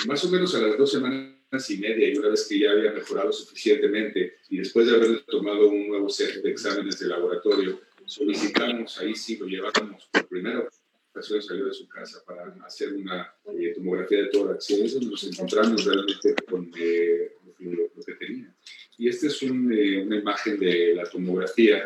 [0.06, 2.92] más o menos a las dos semanas y media y una vez que ya había
[2.92, 8.98] mejorado suficientemente y después de haber tomado un nuevo set de exámenes de laboratorio, solicitamos,
[8.98, 10.68] ahí sí lo llevamos por primera
[11.18, 15.24] ocasión salió de su casa para hacer una eh, tomografía de tórax y eso nos
[15.24, 18.54] encontramos realmente con eh, lo, que tenía.
[18.98, 21.84] Y esta es un, eh, una imagen de la tomografía.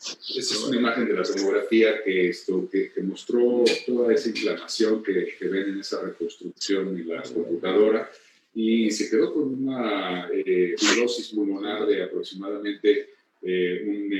[0.00, 5.02] Esta es una imagen de la tomografía que, esto, que, que mostró toda esa inflamación
[5.02, 8.10] que, que, ven en esa reconstrucción en la computadora
[8.54, 13.10] y se quedó con una eh, fibrosis pulmonar de aproximadamente
[13.42, 14.10] eh, un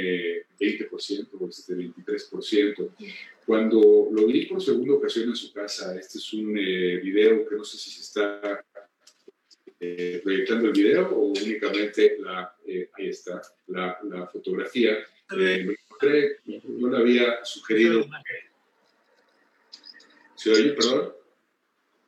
[0.59, 2.91] 20% o este 23%.
[3.47, 7.55] Cuando lo vi por segunda ocasión en su casa, este es un eh, video que
[7.55, 8.65] no sé si se está
[9.79, 14.97] proyectando el video o únicamente la, ahí está, la, la fotografía.
[15.31, 15.37] yo
[16.89, 18.07] le había sugerido...
[20.35, 21.13] ¿Se oye, perdón?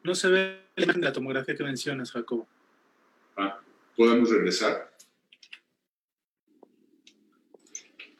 [0.02, 2.46] No se ve la tomografía que mencionas, Jacobo.
[3.37, 3.61] Ah,
[3.96, 4.90] ¿podemos regresar?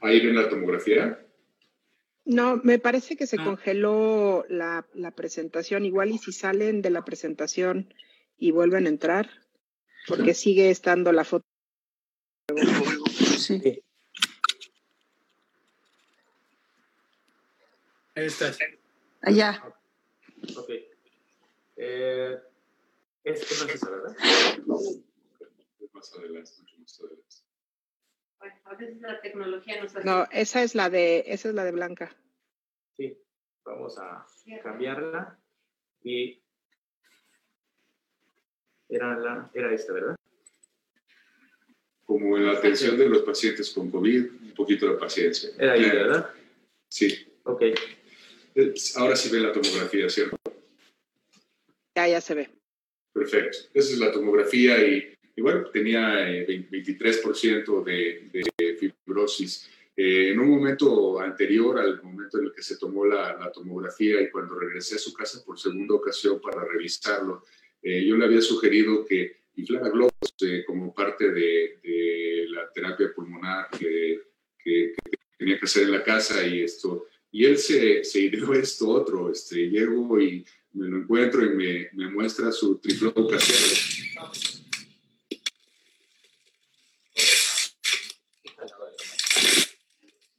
[0.01, 1.25] ¿Ahí ven la tomografía?
[2.25, 5.85] No, me parece que se congeló la, la, presentación.
[5.87, 7.93] Igual y si salen de la presentación
[8.39, 9.29] y vuelven a entrar,
[10.07, 11.45] porque sigue estando la foto.
[13.39, 13.83] Sí.
[18.15, 18.59] Ahí estás.
[19.23, 19.63] Allá.
[20.57, 20.71] Ok.
[21.77, 22.39] Eh,
[23.25, 24.17] este no es esa, ¿verdad?
[25.93, 27.37] Más adelante, más adelante.
[28.39, 30.05] Bueno, a veces la tecnología nos hace...
[30.05, 32.17] No, esa es la de, esa es la de Blanca.
[32.97, 33.17] Sí,
[33.65, 34.27] vamos a
[34.63, 35.39] cambiarla
[36.03, 36.43] y
[38.89, 40.17] era, la, era esta, ¿verdad?
[42.05, 45.51] Como en la atención de los pacientes con COVID, un poquito de paciencia.
[45.59, 46.31] Era ahí, ¿verdad?
[46.89, 47.27] Sí.
[47.45, 47.63] Ok.
[48.55, 50.37] Eh, ahora sí ve la tomografía, ¿cierto?
[51.95, 52.51] Ya, se ve.
[53.13, 53.59] Perfecto.
[53.75, 59.69] Esa es la tomografía y, bueno, tenía 23% eh, de, fibrosis.
[59.97, 64.31] Eh, en un momento anterior al momento en el que se tomó la, tomografía y
[64.31, 67.45] cuando regresé a su casa por segunda ocasión para revisarlo,
[67.83, 70.13] eh, yo le había sugerido que inflara globos
[70.67, 74.23] como parte de, la terapia pulmonar que,
[75.39, 77.07] tenía que hacer en la casa y esto.
[77.31, 79.31] Y él se, se ideó esto otro.
[79.31, 84.19] Este, llego y me lo encuentro y me, me muestra su triflow casero.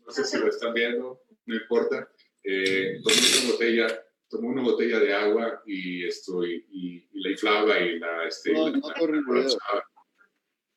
[0.05, 2.11] No sé si lo están viendo, no importa.
[2.43, 7.99] Eh, tomé una botella tomó una botella de agua y, esto, y, la inflaba y
[7.99, 8.27] la...
[8.27, 8.81] Este, no, no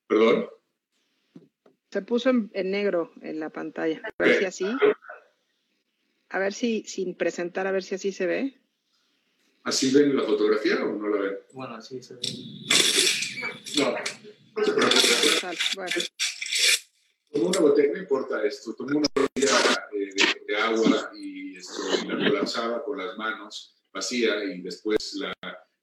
[0.06, 0.48] ¿Perdón?
[1.90, 4.00] Se puso en, negro en la pantalla.
[4.18, 4.66] A ver si así.
[6.30, 8.60] A ver si, sin presentar, a ver si así se ve.
[9.64, 11.38] ¿Así ven la fotografía o no la ven?
[11.52, 12.20] Bueno, así se ve.
[13.78, 15.58] No, no se preocupe.
[15.76, 15.92] Bueno.
[17.30, 22.28] Tomó una botella, no importa esto, tomó una botella eh, de, agua y, esto, la
[22.28, 25.34] colapsaba con las manos vacía y después la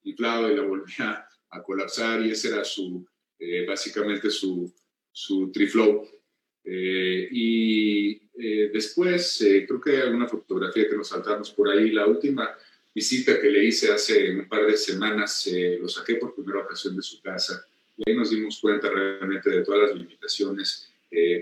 [0.03, 3.05] inflaba y la volvía a colapsar y ese era su,
[3.37, 4.73] eh, básicamente su,
[5.11, 6.07] su triflow.
[6.63, 11.91] Eh, y eh, después, creo que hay alguna fotografía que nos saltamos por ahí.
[11.91, 12.55] La última
[12.93, 17.01] visita que le hice hace un par de semanas, lo saqué por primera ocasión de
[17.01, 17.65] su casa.
[17.97, 20.88] Y ahí nos dimos cuenta realmente de todas las limitaciones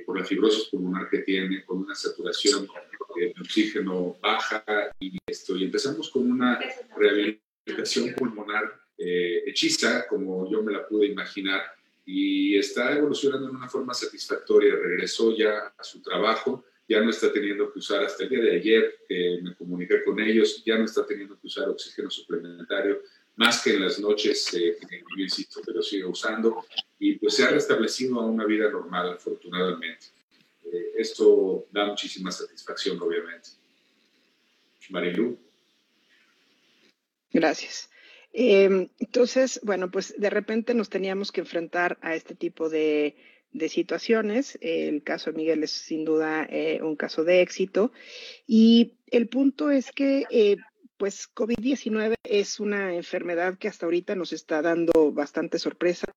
[0.06, 2.68] por la fibrosis pulmonar que tiene, con una saturación
[3.16, 4.64] de oxígeno baja.
[5.00, 6.60] Y, esto, y empezamos con una
[6.98, 11.62] rehabilitación pulmonar hechiza, como yo me la pude imaginar
[12.06, 14.76] y está evolucionando en una forma satisfactoria.
[14.76, 18.56] Regresó ya a su trabajo, ya no está teniendo que usar, hasta el día de
[18.56, 23.02] ayer que me comuniqué con ellos, ya no está teniendo que usar oxígeno suplementario,
[23.38, 24.78] más que en las noches, eh,
[25.18, 26.66] yo insisto, pero sigue usando,
[27.00, 30.08] y pues se ha restablecido a una vida normal, afortunadamente.
[30.66, 33.50] Eh, esto da muchísima satisfacción, obviamente.
[34.90, 35.38] Marilu.
[37.32, 37.90] Gracias.
[38.34, 43.16] Em, entonces, bueno, pues de repente nos teníamos que enfrentar a este tipo de,
[43.70, 44.58] situaciones.
[44.62, 47.92] El caso de Miguel es sin duda eh, un caso de éxito.
[48.46, 50.58] Y el punto es que, eh,
[50.98, 56.08] pues, COVID-19 es una enfermedad que hasta ahorita nos está dando bastante sorpresa.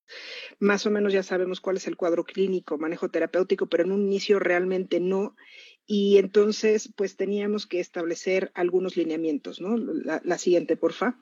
[0.59, 4.03] Más o menos ya sabemos cuál es el cuadro clínico, manejo terapéutico, pero en un
[4.03, 5.37] inicio realmente no.
[5.87, 9.77] Y entonces, pues teníamos que establecer algunos lineamientos, ¿no?
[9.77, 11.19] La, la siguiente, porfa.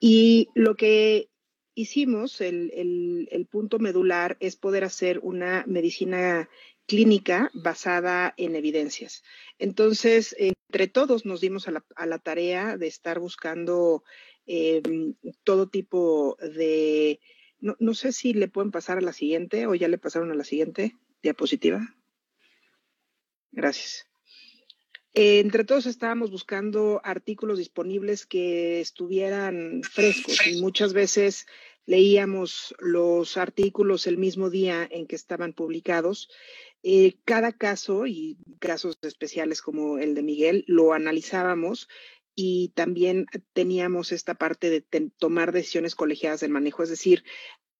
[0.00, 1.28] Y lo que
[1.74, 6.48] hicimos, el, punto medular, es poder hacer una medicina
[6.86, 9.22] clínica basada en evidencias.
[9.58, 14.04] Entonces, entre todos nos dimos a la, tarea de estar buscando
[14.46, 15.14] em,
[15.44, 17.20] todo tipo de...
[17.60, 20.34] No, no, sé si le pueden pasar a la siguiente o ya le pasaron a
[20.34, 21.94] la siguiente diapositiva.
[23.52, 24.08] Gracias.
[25.14, 31.46] Entre todos estábamos buscando artículos disponibles que estuvieran frescos y muchas veces
[31.84, 36.30] leíamos los artículos el mismo día en que estaban publicados.
[36.82, 41.88] Eh, cada caso y casos especiales como el de Miguel lo analizábamos
[42.34, 44.80] y también teníamos esta parte de
[45.18, 47.24] tomar decisiones colegiadas del manejo, es decir,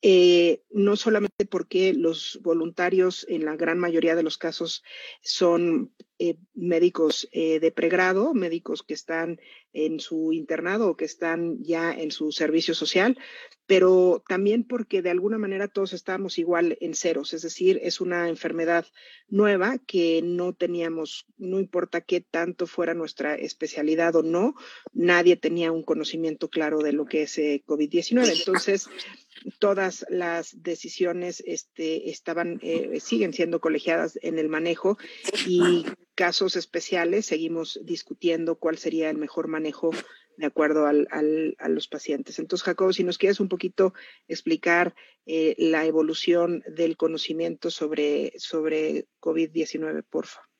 [0.03, 4.83] eh, no solamente porque los voluntarios en la gran mayoría de los casos
[5.23, 9.41] son eh, médicos eh, de pregrado, médicos que están
[9.73, 13.19] en su internado o que están ya en su servicio social,
[13.67, 18.29] pero también porque de alguna manera todos estábamos igual en ceros, es decir, es una
[18.29, 18.87] enfermedad
[19.27, 24.55] nueva que no teníamos, no importa qué tanto fuera nuestra especialidad o no,
[24.93, 28.39] nadie tenía un conocimiento claro de lo que es COVID-19.
[28.39, 28.89] Entonces,
[29.59, 34.99] todas las decisiones este, estaban, eh, siguen siendo colegiadas en el manejo
[35.47, 39.91] y casos especiales seguimos discutiendo cuál sería el mejor manejo
[40.37, 41.07] de acuerdo al,
[41.59, 42.39] a los pacientes.
[42.39, 43.93] Entonces, Jacobo, si nos quieres un poquito
[44.29, 44.95] explicar
[45.27, 50.52] eh, la evolución del conocimiento sobre, sobre COVID-19, por favor.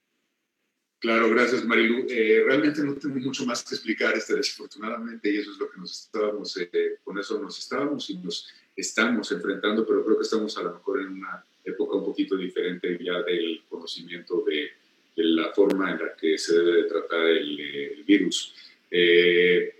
[1.03, 2.07] Claro, gracias Marilu.
[2.09, 5.81] Eh, realmente no tengo mucho más que explicar, este, desafortunadamente, y eso es lo que
[5.81, 6.57] nos estábamos,
[7.03, 11.01] con eso nos estábamos y nos estamos enfrentando, pero creo que estamos a lo mejor
[11.01, 14.71] en una época un poquito diferente ya del conocimiento de,
[15.17, 18.55] la forma en la que se debe de tratar el, virus.
[18.89, 19.75] Eh,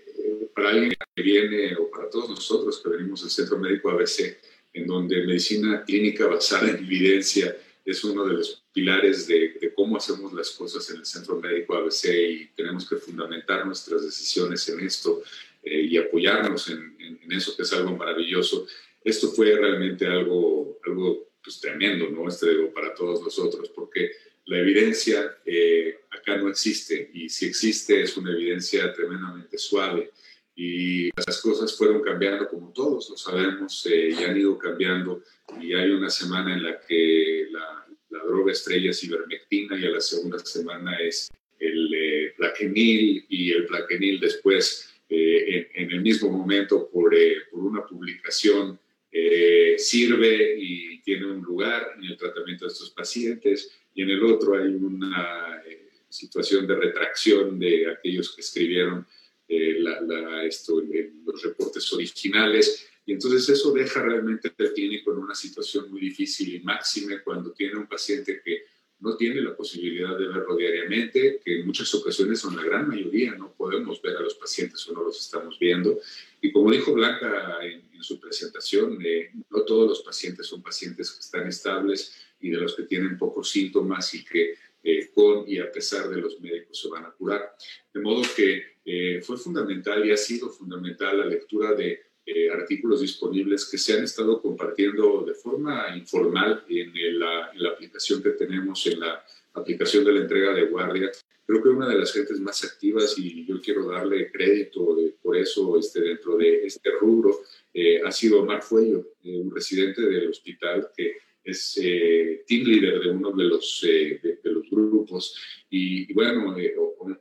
[0.53, 4.37] para alguien que viene, o para todos nosotros que venimos del Centro Médico ABC,
[4.73, 7.55] en donde medicina clínica basada en evidencia
[7.85, 12.05] es uno de los pilares de, cómo hacemos las cosas en el Centro Médico ABC
[12.05, 15.21] y tenemos que fundamentar nuestras decisiones en esto
[15.61, 18.67] eh, y apoyarnos en, en, eso, que es algo maravilloso
[19.03, 22.27] esto fue realmente algo, algo pues, tremendo, ¿no?
[22.27, 24.11] Este, para todos nosotros, porque
[24.45, 30.11] la evidencia eh, acá no existe y si existe es una evidencia tremendamente suave
[30.55, 35.23] y las cosas fueron cambiando como todos lo sabemos eh, y han ido cambiando.
[35.59, 39.89] Y hay una semana en la que la, la droga estrella es ivermectina y a
[39.89, 46.29] la segunda semana es el eh, plaquenil y el plaquenil después en, en, el mismo
[46.29, 47.15] momento por,
[47.51, 48.79] por una publicación
[49.15, 53.71] eh, sirve y tiene un lugar en el tratamiento de estos pacientes.
[53.93, 59.05] Y en el otro hay una eh, situación de retracción de aquellos que escribieron
[59.47, 60.81] esto,
[61.25, 62.87] los reportes originales.
[63.05, 67.51] Y entonces eso deja realmente al clínico en una situación muy difícil y máxima cuando
[67.51, 68.63] tiene un paciente que
[69.03, 73.35] no tiene la posibilidad de verlo diariamente, que en muchas ocasiones son la gran mayoría,
[73.35, 75.99] no podemos ver a los pacientes o no los estamos viendo.
[76.41, 81.19] Y como dijo Blanca en, su presentación, eh, no todos los pacientes son pacientes que
[81.21, 85.71] están estables y de los que tienen pocos síntomas y que eh, con y a
[85.71, 87.55] pesar de los médicos se van a curar.
[87.93, 93.01] De modo que eh, fue fundamental y ha sido fundamental la lectura de eh, artículos
[93.01, 99.01] disponibles que se han estado compartiendo de forma informal en, la, aplicación que tenemos, en
[99.01, 101.11] la aplicación de la entrega de guardia.
[101.45, 105.77] Creo que una de las gentes más activas, y yo quiero darle crédito por eso
[105.77, 107.41] este, dentro de este rubro,
[107.73, 113.09] eh, ha sido Omar Fuello, eh, un residente del hospital que es team leader de
[113.09, 115.35] uno de los, de, los grupos.
[115.69, 116.55] Y, bueno,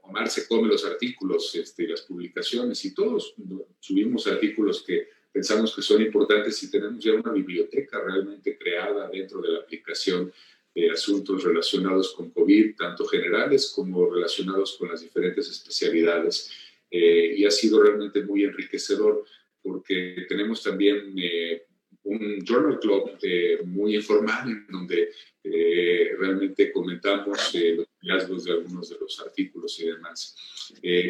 [0.02, 3.34] Omar se come los artículos, este, las publicaciones y todos
[3.80, 9.40] subimos artículos que pensamos que son importantes y tenemos ya una biblioteca realmente creada dentro
[9.40, 10.32] de la aplicación
[10.74, 16.50] de asuntos relacionados con COVID, tanto generales como relacionados con las diferentes especialidades.
[16.90, 19.24] Eh, y ha sido realmente muy enriquecedor
[19.62, 21.64] porque tenemos también eh,
[22.04, 25.10] un journal club eh, muy informal en donde
[25.44, 30.36] realmente comentamos los hallazgos de algunos de los artículos y demás.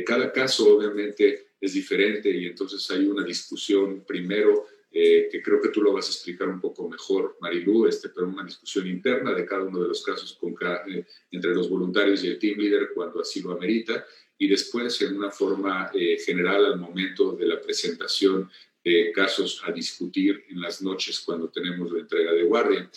[0.06, 5.70] cada caso obviamente es diferente y entonces hay una discusión primero eh, que creo que
[5.70, 9.46] tú lo vas a explicar un poco mejor, Marilu, este, pero una discusión interna de
[9.46, 10.54] cada uno de los casos con
[10.88, 14.04] eh, entre los voluntarios y el team leader cuando así lo amerita,
[14.36, 18.50] y después en una forma eh, general al momento de la presentación
[19.14, 22.90] casos a discutir en las noches cuando tenemos la entrega de guardia.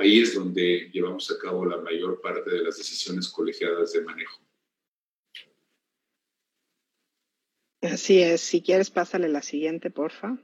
[0.00, 4.40] ahí es donde llevamos a cabo la mayor parte de las decisiones colegiadas de manejo.
[7.82, 10.38] Así es, si quieres pásale la siguiente, porfa.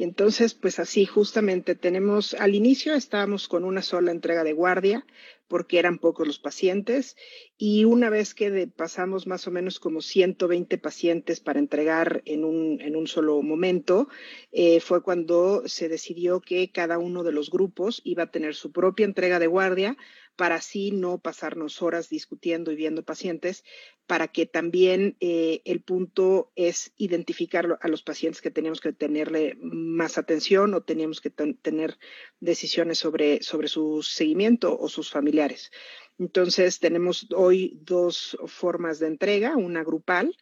[0.00, 5.04] Y entonces, pues así, justamente tenemos, al inicio estábamos con una sola entrega de guardia,
[5.46, 7.18] porque eran pocos los pacientes,
[7.58, 12.80] y una vez que pasamos más o menos como 120 pacientes para entregar en un,
[12.80, 14.08] en un solo momento,
[14.52, 18.72] eh, fue cuando se decidió que cada uno de los grupos iba a tener su
[18.72, 19.98] propia entrega de guardia
[20.40, 23.62] para así no pasarnos horas discutiendo y viendo pacientes,
[24.06, 29.58] para que también eh, el punto es identificar a los pacientes que teníamos que tenerle
[29.60, 31.98] más atención o teníamos que tener
[32.40, 35.72] decisiones sobre, sobre su seguimiento o sus familiares.
[36.18, 40.34] Entonces, tenemos hoy dos formas de entrega, una grupal,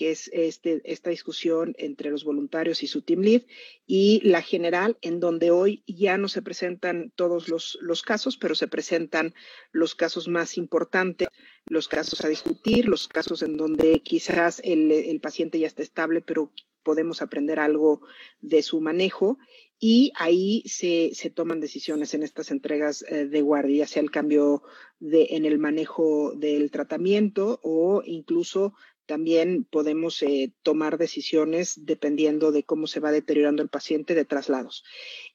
[0.00, 3.42] que es este, esta discusión entre los voluntarios y su team lead,
[3.86, 8.54] y la general, en donde hoy ya no se presentan todos los, los casos, pero
[8.54, 9.34] se presentan
[9.72, 11.28] los casos más importantes,
[11.66, 16.22] los casos a discutir, los casos en donde quizás el, el paciente ya está estable,
[16.22, 16.50] pero
[16.82, 18.00] podemos aprender algo
[18.40, 19.36] de su manejo
[19.78, 24.62] y ahí se, se, toman decisiones en estas entregas eh, de guardia, sea el cambio
[24.98, 28.72] de, en el manejo del tratamiento o incluso
[29.10, 34.84] también podemos eh, tomar decisiones dependiendo de cómo se va deteriorando el paciente de traslados.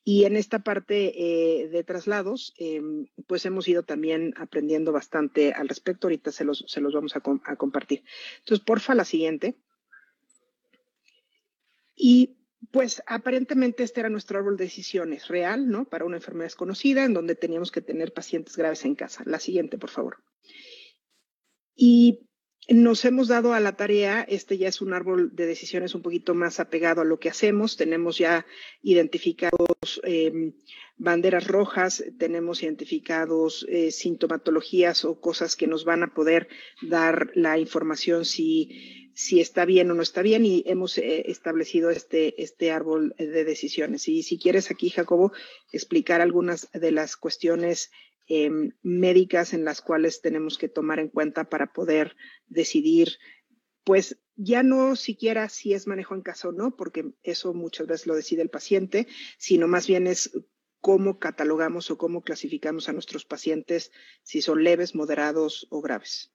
[0.05, 5.67] Y en esta parte eh, de traslados, em, pues hemos ido también aprendiendo bastante al
[5.67, 6.07] respecto.
[6.07, 8.05] Ahorita se los, se los vamos a, a compartir.
[8.39, 9.57] Entonces, porfa, la siguiente.
[11.97, 12.38] Y
[12.71, 15.84] pues aparentemente este era nuestro árbol de decisiones real, ¿no?
[15.84, 19.23] Para una enfermedad desconocida en donde teníamos que tener pacientes graves en casa.
[19.26, 20.23] La siguiente, por favor.
[21.76, 22.21] Y
[22.70, 26.34] nos hemos dado a la tarea, este ya es un árbol de decisiones un poquito
[26.34, 28.45] más apegado a lo que hacemos, tenemos ya
[28.82, 30.53] identificados em,
[30.97, 36.47] banderas rojas, tenemos identificados eh, sintomatologías o cosas que nos van a poder
[36.82, 41.91] dar la información si, si está bien o no está bien y hemos eh, establecido
[41.91, 44.07] este, este árbol de decisiones.
[44.07, 45.34] Y si quieres aquí, Jacobo,
[45.72, 47.91] explicar algunas de las cuestiones
[48.28, 52.15] Em, médicas en las cuales tenemos que tomar en cuenta para poder
[52.47, 53.19] decidir,
[53.84, 58.07] pues ya no siquiera si es manejo en casa o no, porque eso muchas veces
[58.07, 59.07] lo decide el paciente,
[59.38, 60.32] sino más bien es
[60.82, 63.91] cómo catalogamos o cómo clasificamos a nuestros pacientes,
[64.23, 66.34] si son leves, moderados o graves.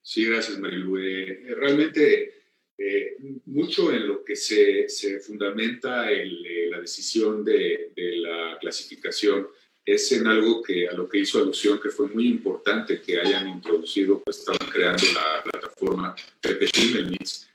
[0.00, 0.96] Sí, gracias, Marilu.
[0.98, 2.34] Eh, realmente
[2.78, 3.16] eh,
[3.46, 4.86] mucho en lo que se,
[5.18, 6.24] fundamenta eh,
[6.70, 9.48] la decisión de, de la clasificación
[9.86, 13.48] es en algo que a lo que hizo alusión que fue muy importante que hayan
[13.48, 16.66] introducido, pues estaban creando la plataforma Pepe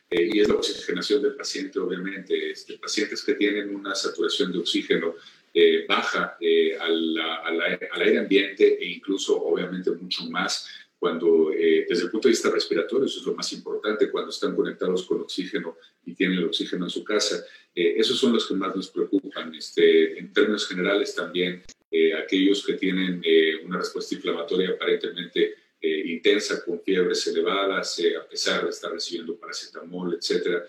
[0.09, 2.51] eh, y es la oxigenación del paciente, obviamente.
[2.51, 5.15] Este, pacientes que tienen una saturación de oxígeno
[5.53, 12.05] eh, baja eh, al, al, aire ambiente e incluso, obviamente, mucho más cuando eh, desde
[12.05, 15.75] el punto de vista respiratorio, eso es lo más importante, cuando están conectados con oxígeno
[16.05, 19.53] y tienen el oxígeno en su casa, esos son los que más nos preocupan.
[19.55, 23.21] Este, en términos generales también, eh, aquellos que tienen
[23.65, 30.63] una respuesta inflamatoria aparentemente intensa, con fiebres elevadas, a pesar de estar recibiendo paracetamol, etcétera,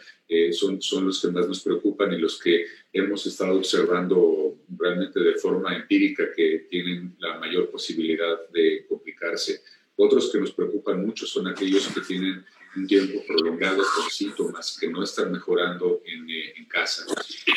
[0.52, 5.34] son, son los que más nos preocupan y los que hemos estado observando realmente de
[5.34, 9.60] forma empírica que tienen la mayor posibilidad de complicarse
[9.96, 12.44] otros que nos preocupan mucho son aquellos que tienen
[12.74, 17.04] un tiempo prolongado con síntomas que no están mejorando en, eh, casa.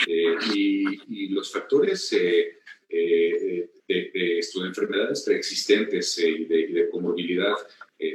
[0.08, 2.14] Eh, y, los factores
[2.90, 7.54] eh, de, de, enfermedades preexistentes y de, de, comorbilidad,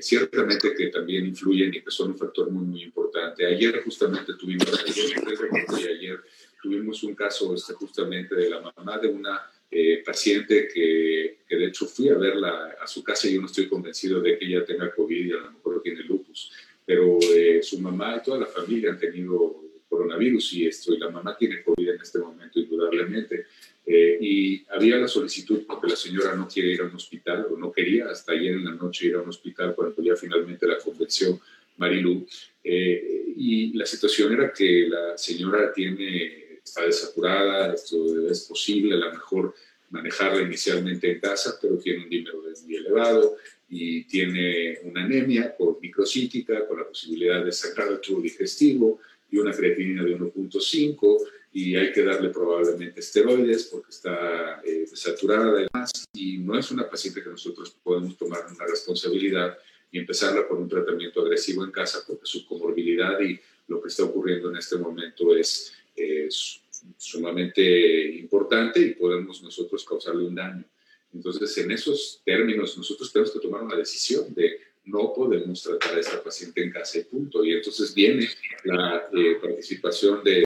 [0.01, 3.47] ciertamente que también influyen y que son un factor muy, muy importante.
[3.47, 6.21] Ayer justamente tuvimos, ayer, ayer
[6.62, 11.66] tuvimos un caso este, justamente de la mamá de una eh, paciente que, que, de
[11.66, 14.64] hecho fui a verla a su casa y yo no estoy convencido de que ella
[14.64, 16.53] tenga COVID y a lo mejor tiene lupus,
[16.85, 19.62] pero eh, su mamá y toda la familia han tenido
[20.01, 23.46] coronavirus y esto, y la mamá tiene COVID en este momento indudablemente.
[23.86, 27.57] Eh, y había la solicitud porque la señora no quiere ir a un hospital o
[27.57, 30.78] no quería hasta ayer en la noche ir a un hospital cuando ya finalmente la
[30.78, 31.40] convenció
[31.76, 32.26] Marilu.
[32.62, 39.12] y la situación era que la señora tiene está desaturada, esto es posible, a lo
[39.12, 39.55] mejor
[39.90, 43.36] manejarla inicialmente en casa, pero tiene un dímero muy elevado
[43.68, 49.01] y tiene una anemia por microcítica con la posibilidad de sacar el tubo digestivo
[49.31, 51.18] y una creatinina de 1.5
[51.53, 56.89] y hay que darle probablemente esteroides porque está eh, desaturada además y no es una
[56.89, 59.59] paciente que nosotros podemos tomar una responsabilidad
[59.91, 64.05] y empezarla con un tratamiento agresivo en casa porque su comorbilidad y lo que está
[64.05, 66.61] ocurriendo en este momento es es
[66.97, 70.64] sumamente importante y podemos nosotros causarle un daño.
[71.12, 76.01] Entonces, en esos términos, nosotros tenemos que tomar una decisión de no podemos tratar a
[76.01, 77.45] esta paciente en casa y punto.
[77.45, 78.28] Y entonces viene
[78.64, 80.45] la eh, participación de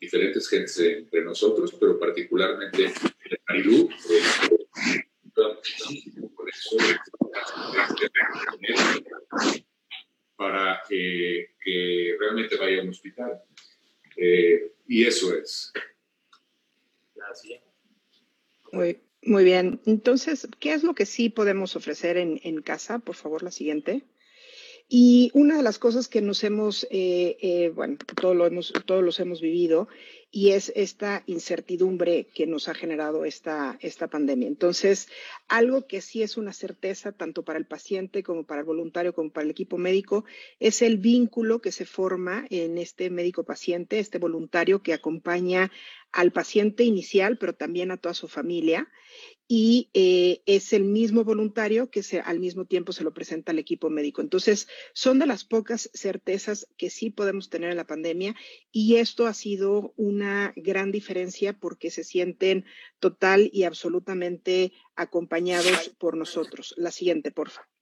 [0.00, 3.88] diferentes gentes entre nosotros, pero particularmente de Marilú,
[10.36, 13.42] para que, que realmente vaya a un hospital.
[14.16, 15.72] Eh, y eso es.
[17.14, 17.62] Gracias.
[18.72, 19.80] Muy, muy bien.
[19.86, 22.98] Entonces, ¿qué es lo que sí podemos ofrecer en, en casa?
[22.98, 24.04] Por favor, la siguiente.
[24.88, 29.04] Y una de las cosas que nos hemos, eh, eh, bueno, todo lo hemos, todos
[29.04, 29.88] los hemos vivido,
[30.38, 34.46] y es esta incertidumbre que nos ha generado esta, esta pandemia.
[34.46, 35.08] Entonces,
[35.48, 39.30] algo que sí es una certeza tanto para el paciente como para el voluntario como
[39.32, 40.24] para el equipo médico
[40.60, 45.72] es el vínculo que se forma en este médico paciente, este voluntario que acompaña
[46.12, 48.88] al paciente inicial, pero también a toda su familia
[49.48, 53.58] y eh, es el mismo voluntario que se, al mismo tiempo se lo presenta al
[53.58, 54.20] equipo médico.
[54.20, 58.36] Entonces, son de las pocas certezas que sí podemos tener en la pandemia
[58.70, 62.66] y esto ha sido una gran diferencia porque se sienten
[63.00, 66.74] total y absolutamente acompañados por nosotros.
[66.76, 67.77] La siguiente, por favor.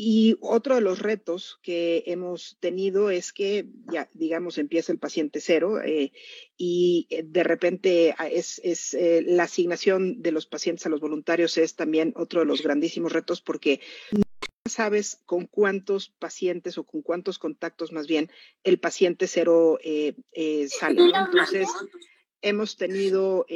[0.00, 5.40] Y otro de los retos que hemos tenido es que ya, digamos, empieza el paciente
[5.40, 6.12] cero eh,
[6.56, 11.00] y eh, de repente ah, es, es eh, la asignación de los pacientes a los
[11.00, 13.80] voluntarios es también otro de los grandísimos retos porque
[14.12, 14.22] no
[14.66, 18.30] sabes con cuántos pacientes o con cuántos contactos más bien
[18.62, 19.80] el paciente cero
[20.68, 21.10] sale.
[21.12, 21.68] Entonces,
[22.40, 23.46] hemos tenido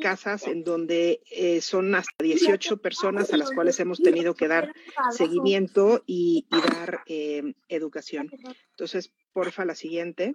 [0.00, 4.72] casas en donde eh, son hasta 18 personas a las cuales hemos tenido que dar
[5.10, 8.30] seguimiento y, dar eh, educación.
[8.70, 10.34] Entonces, porfa, la siguiente.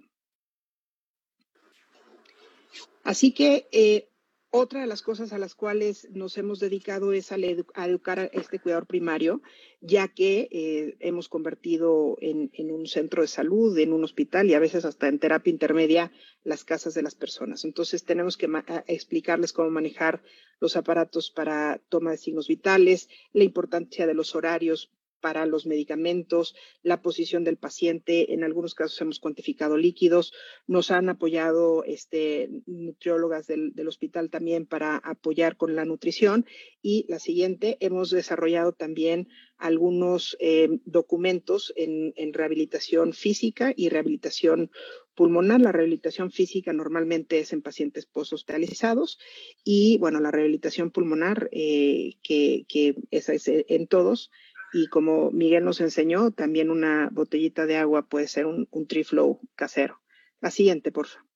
[3.03, 4.09] Así que eh,
[4.49, 8.59] otra de las cosas a las cuales nos hemos dedicado es a, educar a este
[8.59, 9.41] cuidador primario,
[9.81, 14.59] ya que eh, hemos convertido en, un centro de salud, en un hospital y a
[14.59, 16.11] veces hasta en terapia intermedia
[16.43, 17.65] las casas de las personas.
[17.65, 18.49] Entonces tenemos que
[18.87, 20.23] explicarles cómo manejar
[20.59, 26.55] los aparatos para toma de signos vitales, la importancia de los horarios para los medicamentos,
[26.83, 28.33] la posición del paciente.
[28.33, 30.33] En algunos casos hemos cuantificado líquidos.
[30.67, 36.45] Nos han apoyado este, nutriólogas del, hospital también para apoyar con la nutrición.
[36.81, 44.69] Y la siguiente, hemos desarrollado también algunos eh, documentos en, rehabilitación física y rehabilitación
[45.15, 45.61] pulmonar.
[45.61, 49.17] La rehabilitación física normalmente es en pacientes post-hospitalizados
[49.63, 54.29] y, bueno, la rehabilitación pulmonar, eh, que, que esa es en todos,
[54.73, 59.39] y como Miguel nos enseñó, también una botellita de agua puede ser un, un triflow
[59.55, 60.01] casero.
[60.41, 61.27] La siguiente, por favor.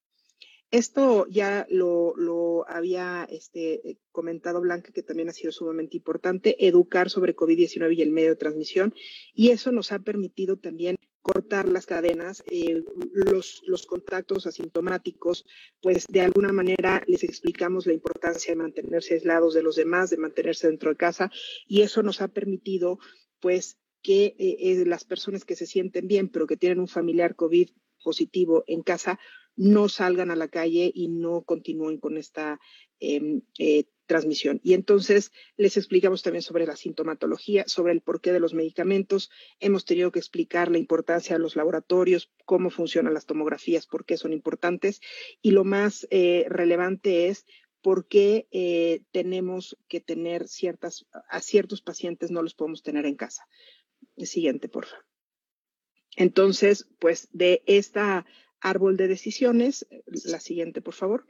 [0.69, 7.09] esto ya lo, lo había este, comentado Blanca, que también ha sido sumamente importante, educar
[7.09, 8.93] sobre COVID-19 y el medio de transmisión,
[9.33, 15.45] y eso nos ha permitido también cortar las cadenas, eh, los, los contactos asintomáticos,
[15.81, 20.17] pues de alguna manera les explicamos la importancia de mantenerse aislados de los demás, de
[20.17, 21.31] mantenerse dentro de casa,
[21.67, 22.97] y eso nos ha permitido,
[23.41, 27.35] pues, que eh, eh, las personas que se sienten bien, pero que tienen un familiar
[27.35, 27.69] COVID
[28.03, 29.19] positivo en casa,
[29.55, 32.59] no salgan a la calle y no continúen con esta
[32.99, 34.59] em, eh, transmisión.
[34.63, 39.29] Y entonces les explicamos también sobre la sintomatología, sobre el porqué de los medicamentos.
[39.59, 44.17] Hemos tenido que explicar la importancia de los laboratorios, cómo funcionan las tomografías, por qué
[44.17, 44.99] son importantes.
[45.41, 47.45] Y lo más relevante es
[47.81, 53.15] por qué eh, tenemos que tener ciertas, a ciertos pacientes no los podemos tener en
[53.15, 53.47] casa.
[54.15, 55.05] El siguiente, por favor.
[56.15, 58.25] Entonces, pues de esta
[58.59, 59.87] árbol de decisiones,
[60.25, 61.25] la siguiente, por favor,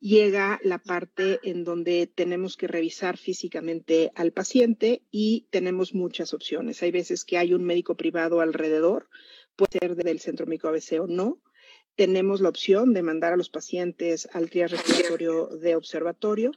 [0.00, 6.82] llega la parte en donde tenemos que revisar físicamente al paciente y tenemos muchas opciones.
[6.82, 9.08] Hay veces que hay un médico privado alrededor,
[9.56, 11.40] puede ser del centro médico ABC o no.
[11.96, 16.52] Tenemos la opción de mandar a los pacientes al triage respiratorio de observatorio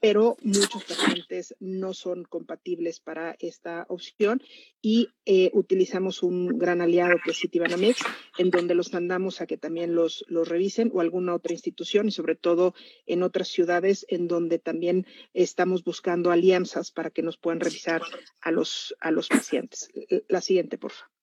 [0.00, 4.42] pero muchos pacientes no son compatibles para esta opción
[4.82, 8.02] y eh, utilizamos un gran aliado que es Citibanamex,
[8.38, 12.12] en donde los mandamos a que también los, los revisen o alguna otra institución y
[12.12, 12.74] sobre todo
[13.06, 18.02] en otras ciudades en donde también estamos buscando alianzas para que nos puedan revisar
[18.40, 19.90] a los, a los pacientes.
[20.28, 21.15] La siguiente, por favor.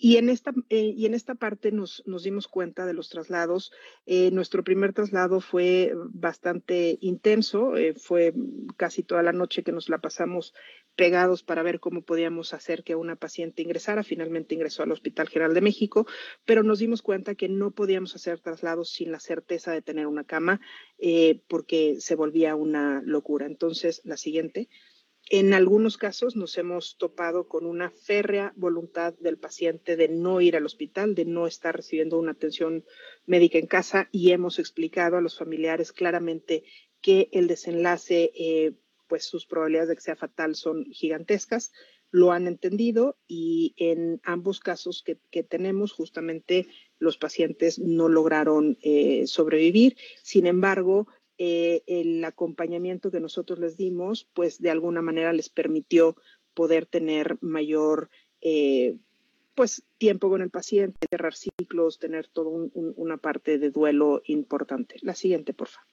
[0.00, 3.72] Y en esta, eh, y en esta parte nos, nos, dimos cuenta de los traslados.
[4.06, 8.32] Eh, nuestro primer traslado fue bastante intenso, eh, fue
[8.76, 10.54] casi toda la noche que nos la pasamos
[10.94, 14.04] pegados para ver cómo podíamos hacer que una paciente ingresara.
[14.04, 16.06] Finalmente ingresó al Hospital General de México,
[16.44, 20.22] pero nos dimos cuenta que no podíamos hacer traslados sin la certeza de tener una
[20.22, 20.60] cama
[21.48, 23.46] porque se volvía una locura.
[23.46, 24.68] Entonces, la siguiente.
[25.30, 30.56] En algunos casos nos hemos topado con una férrea voluntad del paciente de no ir
[30.56, 32.86] al hospital, de no estar recibiendo una atención
[33.26, 36.64] médica en casa y hemos explicado a los familiares claramente
[37.02, 38.72] que el desenlace, eh,
[39.06, 41.72] pues sus probabilidades de que sea fatal son gigantescas.
[42.10, 46.68] Lo han entendido y en ambos casos que, tenemos, justamente
[46.98, 49.98] los pacientes no lograron eh, sobrevivir.
[50.22, 51.06] Sin embargo,
[51.38, 56.16] eh, el acompañamiento que nosotros les dimos, pues de alguna manera les permitió
[56.52, 58.10] poder tener mayor
[58.40, 58.96] eh,
[59.54, 64.96] pues tiempo con el paciente, cerrar ciclos, tener toda una parte de duelo importante.
[65.02, 65.88] La siguiente, por favor.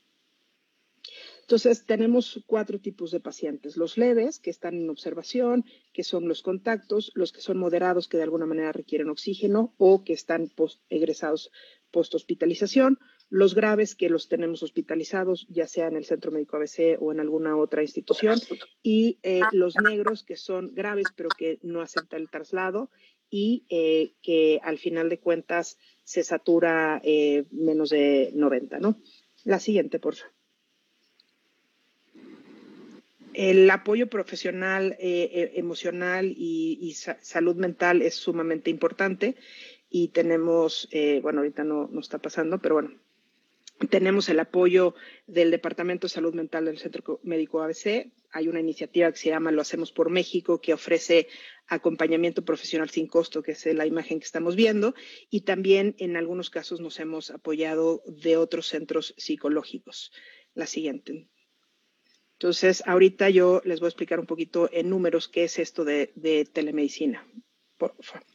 [1.42, 3.78] Entonces, tenemos cuatro tipos de pacientes.
[3.78, 8.18] Los leves, que están en observación, que son los contactos, los que son moderados, que
[8.18, 11.52] de alguna manera requieren oxígeno o que están post egresados
[11.92, 12.98] post-hospitalización,
[13.30, 17.20] los graves que los tenemos hospitalizados, ya sea en el Centro Médico ABC o en
[17.20, 18.40] alguna otra institución,
[18.84, 22.90] y eh, los negros que son graves pero que no aceptan el traslado
[23.30, 29.02] y eh, que al final de cuentas se satura eh, menos de 90, ¿no?
[29.44, 30.34] La siguiente, por favor.
[33.34, 39.36] El apoyo profesional, emocional y, salud mental es sumamente importante
[39.90, 40.88] y tenemos,
[41.22, 42.92] bueno, ahorita no, no está pasando, pero bueno,
[43.90, 44.96] tenemos el apoyo
[45.28, 48.12] del Departamento de Salud Mental del Centro Médico ABC.
[48.32, 51.28] Hay una iniciativa que se llama Lo Hacemos por México, que ofrece
[51.68, 54.96] acompañamiento profesional sin costo, que es la imagen que estamos viendo.
[55.30, 60.12] Y también en algunos casos nos hemos apoyado de otros centros psicológicos.
[60.54, 61.28] La siguiente.
[62.34, 66.14] Entonces, ahorita yo les voy a explicar un poquito en números qué es esto de,
[66.54, 67.28] telemedicina.
[67.78, 68.35] Por favor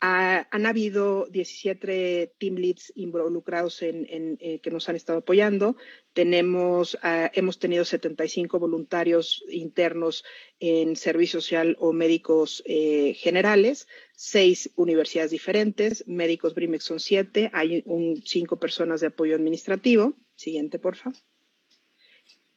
[0.00, 5.76] han habido 17 team leads involucrados en, eh, que nos han estado apoyando.
[6.14, 10.24] Tenemos, ah, hemos tenido 75 voluntarios internos
[10.58, 17.82] en servicio social o médicos eh, generales, seis universidades diferentes, médicos BRIMEX son siete, hay
[17.86, 20.14] un, cinco personas de apoyo administrativo.
[20.34, 21.18] Siguiente, por favor.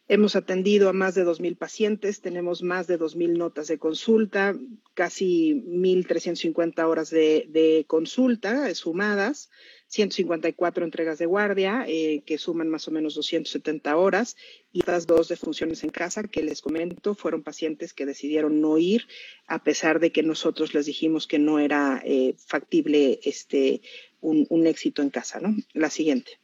[0.10, 4.54] Hemos atendido a más de 2.000 pacientes, tenemos más de 2.000 notas de consulta,
[4.94, 9.50] casi 1.350 horas de, consulta sumadas,
[9.88, 14.36] 154 entregas de guardia, eh, que suman más o menos 270 horas,
[14.74, 18.78] y estas dos de funciones en casa que les comento fueron pacientes que decidieron no
[18.78, 19.08] ir,
[19.48, 23.82] a pesar de que nosotros les dijimos que no era eh, factible este,
[24.20, 25.40] un, un éxito en casa.
[25.40, 25.56] ¿no?
[25.72, 26.43] La siguiente.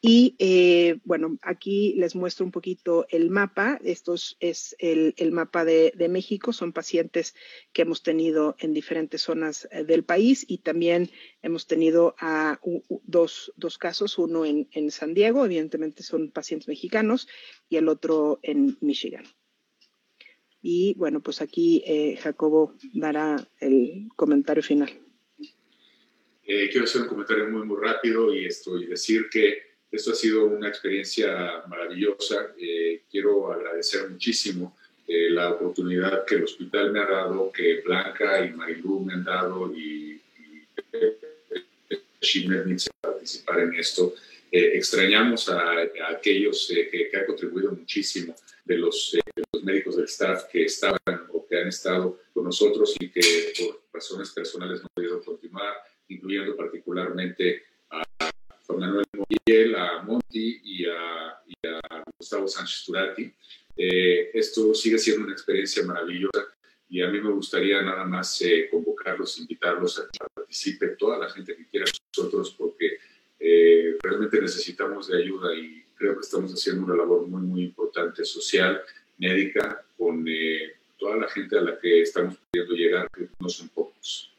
[0.00, 3.80] Y eh, bueno, aquí les muestro un poquito el mapa.
[3.82, 6.52] Esto es el, mapa de, México.
[6.52, 7.34] Son pacientes
[7.72, 11.10] que hemos tenido en diferentes zonas eh, del país y también
[11.42, 12.60] hemos tenido a
[13.04, 17.26] dos, casos, uno en, San Diego, evidentemente son pacientes mexicanos,
[17.68, 19.24] y el otro en Michigan.
[20.62, 24.90] Y bueno, pues aquí eh, Jacobo dará el comentario final.
[26.44, 29.65] quiero hacer un comentario muy, muy rápido y, esto, y decir que
[29.96, 32.54] esto ha sido una experiencia maravillosa.
[32.58, 34.76] Eh, quiero agradecer muchísimo
[35.06, 39.24] eh, la oportunidad que el hospital me ha dado, que Blanca y Marilu me han
[39.24, 40.20] dado y,
[42.22, 44.14] y participar en esto.
[44.52, 45.74] Eh, extrañamos a,
[46.10, 48.34] aquellos que, han contribuido muchísimo
[48.64, 50.98] de los, de los médicos del staff que estaban
[51.32, 55.74] o que han estado con nosotros y que por razones personales no pudieron continuar,
[56.08, 57.64] incluyendo particularmente
[58.66, 61.42] Juan Manuel Miguel, a Monti y a,
[62.18, 63.32] Gustavo Sánchez Turati.
[63.76, 66.46] Eh, esto sigue siendo una experiencia maravillosa
[66.88, 71.28] y a mí me gustaría nada más eh, convocarlos, invitarlos a que participe toda la
[71.28, 72.98] gente que quiera nosotros porque
[73.38, 78.24] eh, realmente necesitamos de ayuda y creo que estamos haciendo una labor muy, muy importante
[78.24, 78.82] social,
[79.18, 80.24] médica, con
[80.98, 84.32] toda la gente a la que estamos pudiendo llegar, que no son pocos.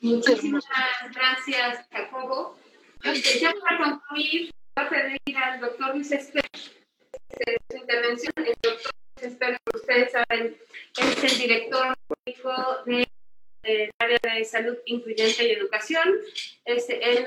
[0.00, 0.64] Muchísimas
[1.12, 2.56] gracias, Jacobo.
[3.02, 8.32] Este, ya para concluir, voy a pedir al doctor Luis Esper este, su intervención.
[8.36, 10.56] El doctor Luis Esper, como ustedes saben,
[10.98, 11.94] es el director
[12.24, 16.20] médico del área de salud incluyente y educación.
[16.64, 17.26] Este, él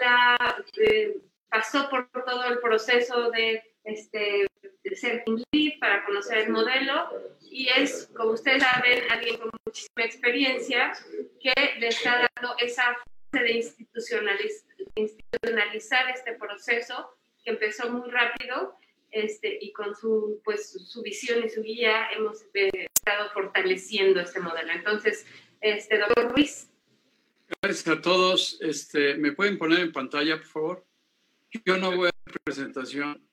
[0.77, 1.17] eh,
[1.49, 4.47] pasó por todo el proceso de, este,
[4.83, 7.09] de ser lead para conocer el modelo
[7.41, 10.93] y es, como ustedes saben, alguien con muchísima experiencia
[11.41, 12.95] que le está dando esa
[13.31, 13.63] de
[14.95, 18.77] institucionalizar este proceso que empezó muy rápido
[19.11, 24.39] este, y con su, pues, su visión y su guía hemos eh, estado fortaleciendo este
[24.39, 24.71] modelo.
[24.71, 25.25] Entonces,
[25.61, 26.69] este, doctor Ruiz.
[27.61, 28.59] Gracias a todos.
[28.61, 30.85] Este, ¿Me pueden poner en pantalla, por favor?
[31.65, 33.27] Yo no voy a la presentación.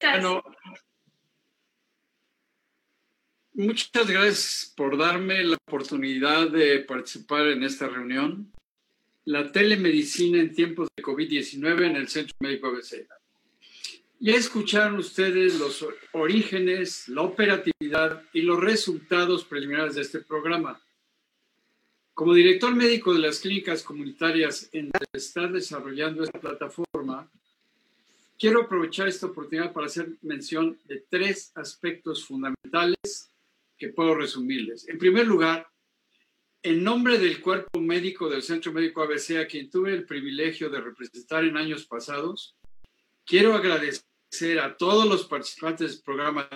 [0.00, 0.42] Bueno,
[3.60, 8.50] Muchas gracias por darme la oportunidad de participar en esta reunión.
[9.26, 13.06] La telemedicina en tiempos de COVID-19 en el Centro Médico ABC.
[14.18, 20.80] Ya escucharon ustedes los orígenes, la operatividad y los resultados preliminares de este programa.
[22.14, 27.30] Como director médico de las clínicas comunitarias en donde está desarrollando esta plataforma,
[28.38, 33.30] quiero aprovechar esta oportunidad para hacer mención de tres aspectos fundamentales
[33.78, 34.88] que puedo resumirles.
[34.88, 35.66] En primer lugar,
[36.62, 40.80] en nombre del cuerpo médico del Centro Médico ABC, a quien tuve el privilegio de
[40.80, 42.56] representar en años pasados,
[43.24, 46.48] quiero agradecer a todos los participantes del programa,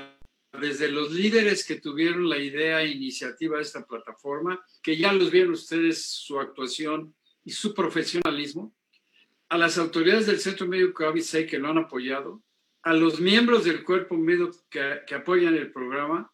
[0.61, 5.31] desde los líderes que tuvieron la idea e iniciativa de esta plataforma, que ya los
[5.31, 8.75] vieron ustedes su actuación y su profesionalismo,
[9.49, 12.43] a las autoridades del Centro Médico ABC que lo han apoyado,
[12.83, 16.31] a los miembros del cuerpo médico que, que apoyan el programa,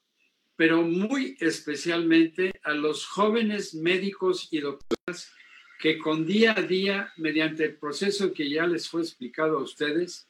[0.60, 5.32] pero muy especialmente a los jóvenes médicos y doctores
[5.78, 10.28] que con día a día, mediante el proceso que ya les fue explicado a ustedes,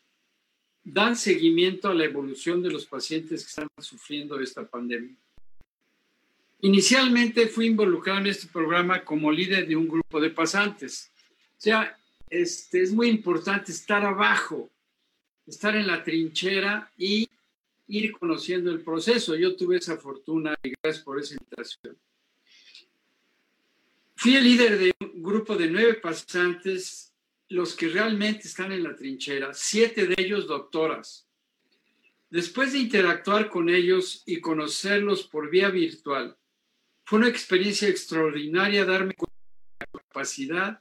[0.84, 5.16] dan seguimiento a la evolución de los pacientes que están sufriendo esta pandemia.
[6.60, 11.10] Inicialmente fui involucrado en este programa como líder de un grupo de pasantes.
[11.58, 14.70] O sea, este, es muy importante estar abajo,
[15.44, 17.28] estar en la trinchera y
[17.90, 19.36] ir conociendo el proceso.
[19.36, 21.98] Yo tuve esa fortuna y gracias por esa invitación.
[24.16, 27.12] Fui el líder de un grupo de nueve pasantes,
[27.48, 31.26] los que realmente están en la trinchera, siete de ellos doctoras.
[32.28, 36.36] Después de interactuar con ellos y conocerlos por vía virtual,
[37.04, 40.80] fue una experiencia extraordinaria darme de capacidad,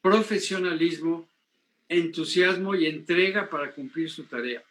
[0.00, 1.28] profesionalismo,
[1.88, 4.64] entusiasmo y entrega para cumplir su tarea.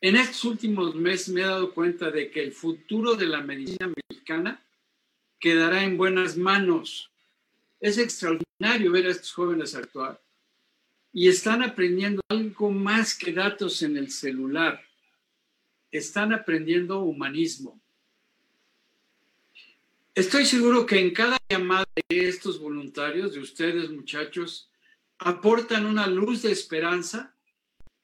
[0.00, 3.90] En estos últimos meses me he dado cuenta de que el futuro de la medicina
[4.08, 4.62] mexicana
[5.38, 7.10] quedará en buenas manos.
[7.80, 10.20] Es extraordinario ver a estos jóvenes actuar
[11.12, 14.82] y están aprendiendo algo más que datos en el celular.
[15.90, 17.80] Están aprendiendo humanismo.
[20.14, 24.70] Estoy seguro que en cada llamada de estos voluntarios, de ustedes muchachos,
[25.18, 27.35] aportan una luz de esperanza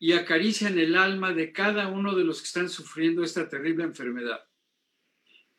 [0.03, 4.41] y acarician el alma de cada uno de los que están sufriendo esta terrible enfermedad.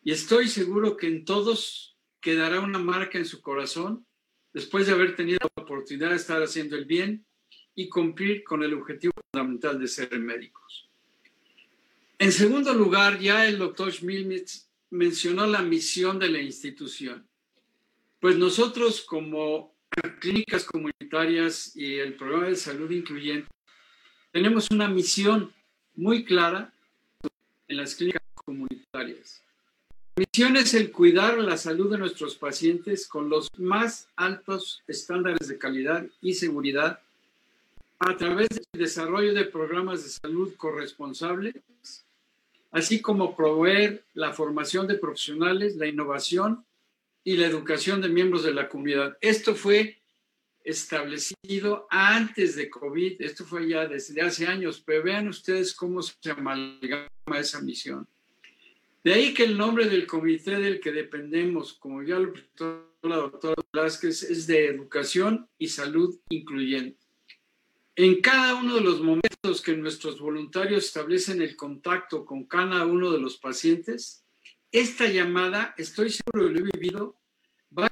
[0.02, 4.06] Y estoy seguro que en todos quedará una marca en su corazón
[4.52, 7.26] después de haber tenido la oportunidad de estar haciendo el bien
[7.74, 10.90] y cumplir con el objetivo fundamental de ser médicos.
[12.20, 17.26] En segundo lugar, ya el doctor Schmilmitz mencionó la misión de la institución.
[18.20, 19.74] Pues nosotros como
[20.20, 23.48] clínicas comunitarias y el programa de salud incluyente,
[24.34, 25.54] tenemos una misión
[25.96, 26.74] muy clara
[27.68, 29.44] en las clínicas comunitarias.
[30.16, 35.48] La misión es el cuidar la salud de nuestros pacientes con los más altos estándares
[35.48, 37.00] de calidad y seguridad
[38.00, 41.54] a través del desarrollo de programas de salud corresponsables,
[42.72, 46.66] así como proveer la formación de profesionales, la innovación
[47.24, 49.16] y la educación de miembros de la comunidad.
[49.22, 50.00] Esto fue
[50.64, 56.16] establecido antes de COVID, esto fue ya desde hace años, pero vean ustedes cómo se
[56.32, 58.08] amalgama esa misión.
[59.04, 63.18] De ahí que el nombre del comité del que dependemos, como ya lo presentó la
[63.18, 66.98] doctora Velázquez, es de educación y salud incluyente.
[67.96, 73.12] En cada uno de los momentos que nuestros voluntarios establecen el contacto con cada uno
[73.12, 74.24] de los pacientes,
[74.72, 77.16] esta llamada, estoy seguro de lo he vivido,
[77.78, 77.88] va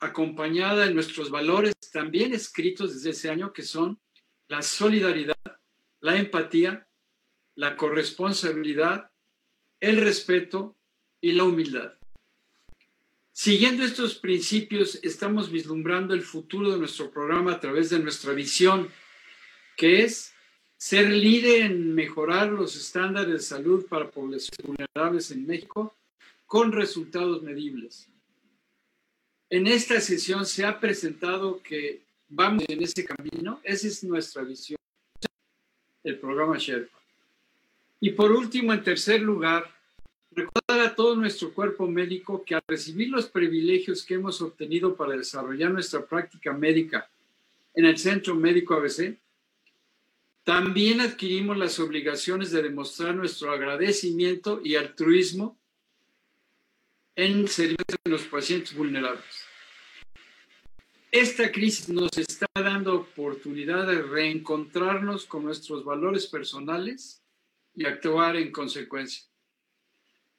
[0.00, 3.98] acompañada de nuestros valores también escritos desde ese año, que son
[4.48, 5.36] la solidaridad,
[6.00, 6.86] la empatía,
[7.54, 9.10] la corresponsabilidad,
[9.80, 10.76] el respeto
[11.20, 11.94] y la humildad.
[13.32, 18.90] Siguiendo estos principios, estamos vislumbrando el futuro de nuestro programa a través de nuestra visión,
[19.76, 20.34] que es
[20.76, 25.96] ser líder en mejorar los estándares de salud para poblaciones vulnerables en México
[26.46, 28.08] con resultados medibles.
[29.50, 34.78] En esta sesión se ha presentado que vamos en ese camino, esa es nuestra visión,
[36.04, 36.98] el programa Sherpa.
[38.00, 39.64] Y por último, en tercer lugar,
[40.32, 45.16] recordar a todo nuestro cuerpo médico que al recibir los privilegios que hemos obtenido para
[45.16, 47.08] desarrollar nuestra práctica médica
[47.74, 49.16] en el Centro Médico ABC,
[50.44, 55.56] también adquirimos las obligaciones de demostrar nuestro agradecimiento y altruismo
[57.18, 59.44] en servicio de los pacientes vulnerables.
[61.10, 67.20] Esta crisis nos está dando oportunidad de reencontrarnos con nuestros valores personales
[67.74, 69.24] y actuar en consecuencia.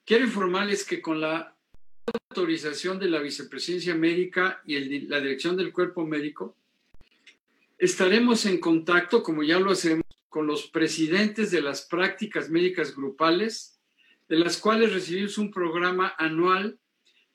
[0.06, 1.54] Quiero informarles que con la
[2.30, 6.56] autorización de la Vicepresidencia Médica y la Dirección del Cuerpo Médico,
[7.76, 13.79] estaremos en contacto, como ya lo hacemos, con los presidentes de las prácticas médicas grupales
[14.30, 16.78] de las cuales recibimos un programa anual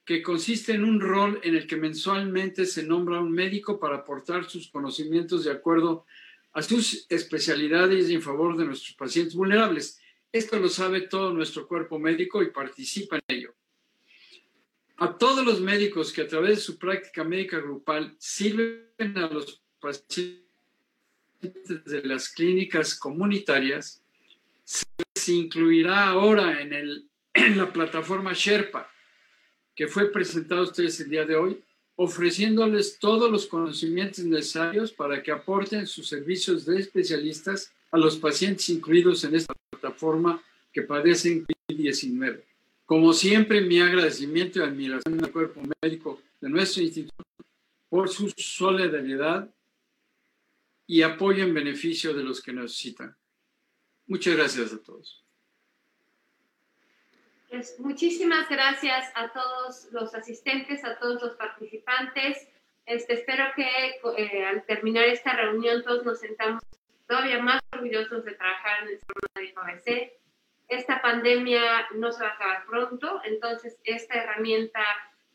[0.05, 4.49] que consiste en un rol en el que mensualmente se nombra un médico para aportar
[4.49, 6.05] sus conocimientos de acuerdo
[6.53, 9.99] a sus especialidades y en favor de nuestros pacientes vulnerables.
[10.31, 13.53] Esto lo sabe todo nuestro cuerpo médico y participa en ello.
[14.95, 19.61] A todos los médicos que a través de su práctica médica grupal sirven a los
[19.81, 20.45] pacientes
[21.41, 24.01] de las clínicas comunitarias,
[25.33, 28.89] incluirá ahora en, la plataforma Sherpa,
[29.75, 31.63] que fue presentada a ustedes el día de hoy,
[31.95, 38.69] ofreciéndoles todos los conocimientos necesarios para que aporten sus servicios de especialistas a los pacientes
[38.69, 40.41] incluidos en esta plataforma
[40.73, 42.41] que padecen COVID-19.
[42.85, 47.23] Como siempre, mi agradecimiento y admiración al cuerpo médico de nuestro instituto
[47.89, 49.49] por su solidaridad
[50.85, 53.15] y apoyo en beneficio de los que necesitan.
[54.07, 55.23] Muchas gracias a todos.
[57.49, 62.47] Pues muchísimas gracias a todos los asistentes, a todos los participantes.
[62.85, 66.61] Este, espero que eh, al terminar esta reunión todos nos sentamos
[67.07, 70.11] todavía más orgullosos de trabajar en el Centro de ABC.
[70.67, 74.81] Esta pandemia no se va a acabar pronto, entonces esta herramienta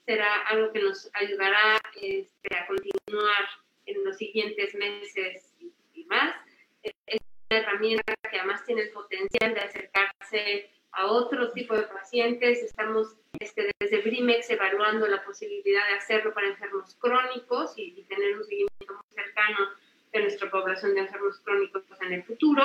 [0.04, 3.48] será algo que nos ayudará este, a continuar
[3.86, 6.34] en los siguientes meses y, más.
[6.82, 12.62] Es una herramienta que además tiene el potencial de acercarse a otro tipo de pacientes.
[12.62, 18.36] Estamos este, desde BRIMEX evaluando la posibilidad de hacerlo para enfermos crónicos y, y, tener
[18.36, 19.68] un seguimiento muy cercano
[20.12, 22.62] de nuestra población de enfermos crónicos en el futuro.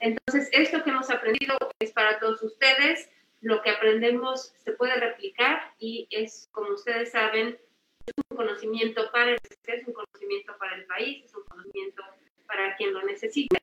[0.00, 3.08] Entonces, esto que hemos aprendido es para todos ustedes.
[3.42, 7.58] Lo que aprendemos se puede replicar y es, como ustedes saben,
[8.06, 12.02] es un conocimiento para el es un conocimiento para el país, es un conocimiento
[12.46, 13.58] para quien lo necesita.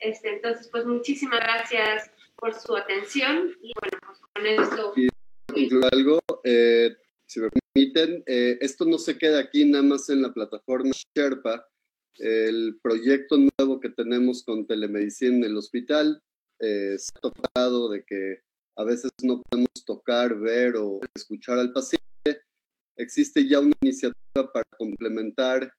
[0.00, 4.94] Este, entonces, pues muchísimas gracias por su atención y bueno, pues con esto...
[5.46, 6.94] Concluir algo, eh,
[7.26, 11.66] si me permiten, eh, esto no se queda aquí nada más en la plataforma Sherpa,
[12.18, 16.22] el proyecto nuevo que tenemos con telemedicina en el hospital,
[16.60, 18.42] eh, se ha tocado de que
[18.76, 22.42] a veces no podemos tocar, ver o escuchar al paciente,
[22.96, 25.72] existe ya una iniciativa para complementar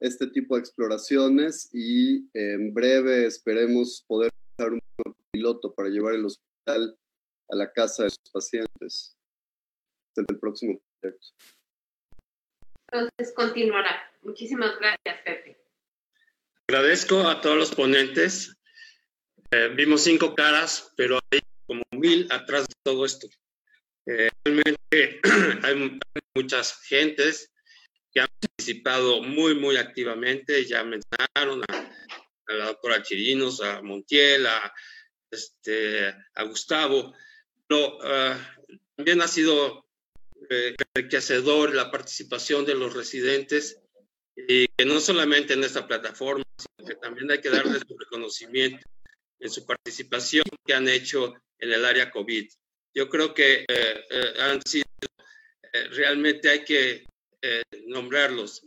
[0.00, 4.80] este tipo de exploraciones y en breve esperemos poder usar un
[5.32, 6.96] piloto para llevar el hospital
[7.50, 9.16] a la casa de sus pacientes.
[10.10, 11.26] Hasta el próximo proyecto.
[12.90, 14.10] Entonces continuará.
[14.22, 15.58] Muchísimas gracias, Pepe.
[16.68, 18.56] Agradezco a todos los ponentes.
[19.50, 23.28] Eh, vimos cinco caras, pero hay como mil atrás de todo esto.
[24.06, 25.20] Eh, realmente
[25.62, 25.98] hay
[26.34, 27.50] muchas gentes
[28.40, 30.64] participado muy, muy activamente.
[30.64, 34.72] Ya mencionaron a, la doctora Chirinos, a Montiel, a,
[35.30, 37.14] este, a Gustavo.
[37.66, 38.38] Pero ah,
[38.96, 39.84] también ha sido
[40.50, 43.80] eh, enriquecedor la participación de los residentes
[44.36, 48.86] y que no solamente en esta plataforma, sino que también hay que darles un reconocimiento
[49.40, 52.48] en su participación que han hecho en el área COVID.
[52.94, 54.84] Yo creo que eh, eh, han sido,
[55.90, 57.07] realmente hay que
[57.86, 58.66] nombrarlos.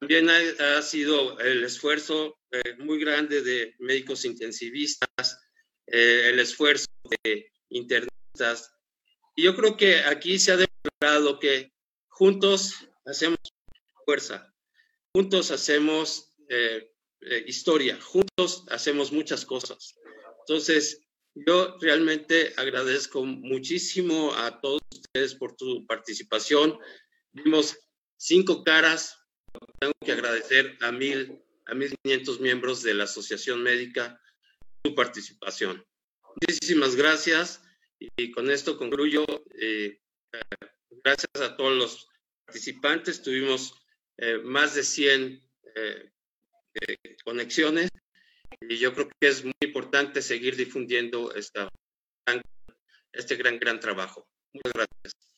[0.00, 2.38] También ha, sido el esfuerzo
[2.78, 5.38] muy grande de médicos intensivistas,
[5.86, 6.86] el esfuerzo
[7.24, 8.72] de internistas.
[9.36, 11.72] Y yo creo que aquí se ha demostrado que
[12.08, 12.74] juntos
[13.06, 13.38] hacemos
[14.04, 14.54] fuerza,
[15.12, 16.90] juntos hacemos eh,
[17.22, 19.94] eh, historia, juntos hacemos muchas cosas.
[20.40, 21.00] Entonces,
[21.34, 26.78] yo realmente agradezco muchísimo a todos ustedes por tu participación.
[27.32, 27.76] Vimos
[28.24, 29.18] cinco caras.
[29.78, 34.20] Tengo que agradecer a mil, a mil quinientos miembros de la Asociación Médica
[34.84, 35.84] su participación.
[36.40, 37.62] Muchísimas gracias
[37.98, 39.24] y con esto concluyo.
[39.60, 40.00] Eh,
[41.04, 42.08] gracias a todos los
[42.46, 43.22] participantes.
[43.22, 43.74] Tuvimos
[44.16, 45.40] eh, más de 100
[45.76, 46.10] eh,
[47.24, 47.90] conexiones
[48.60, 51.68] y yo creo que es muy importante seguir difundiendo esta,
[53.12, 54.26] este gran, gran trabajo.
[54.52, 55.33] Muchas gracias.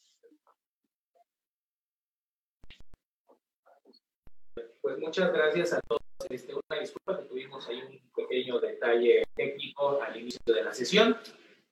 [4.87, 6.01] Pues muchas gracias a todos.
[6.31, 11.17] Este, una disculpa que tuvimos ahí un pequeño detalle técnico al inicio de la sesión.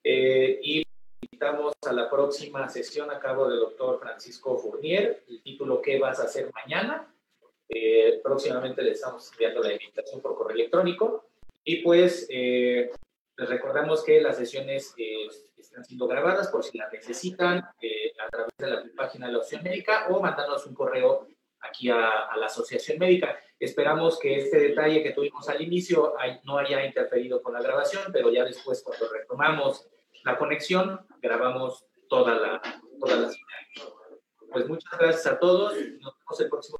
[0.03, 0.83] Eh, y
[1.21, 6.19] invitamos a la próxima sesión a cargo del doctor Francisco Fournier, el título ¿Qué vas
[6.19, 7.09] a hacer mañana?
[7.69, 11.29] Eh, próximamente le estamos enviando la invitación por correo electrónico.
[11.63, 12.91] Y pues eh,
[13.37, 14.93] les recordamos que las sesiones
[15.55, 19.63] están siendo grabadas por si las necesitan a través de la página de la Opción
[19.63, 21.29] Médica o mandarnos un correo
[21.67, 23.37] aquí a, la Asociación Médica.
[23.59, 26.13] Esperamos que este detalle que tuvimos al inicio
[26.43, 29.87] no haya interferido con la grabación, pero ya después cuando retomamos
[30.23, 32.61] la conexión, grabamos toda la,
[32.99, 33.29] toda la.
[34.51, 35.73] Pues muchas gracias a todos.
[35.73, 36.79] Nos vemos el próximo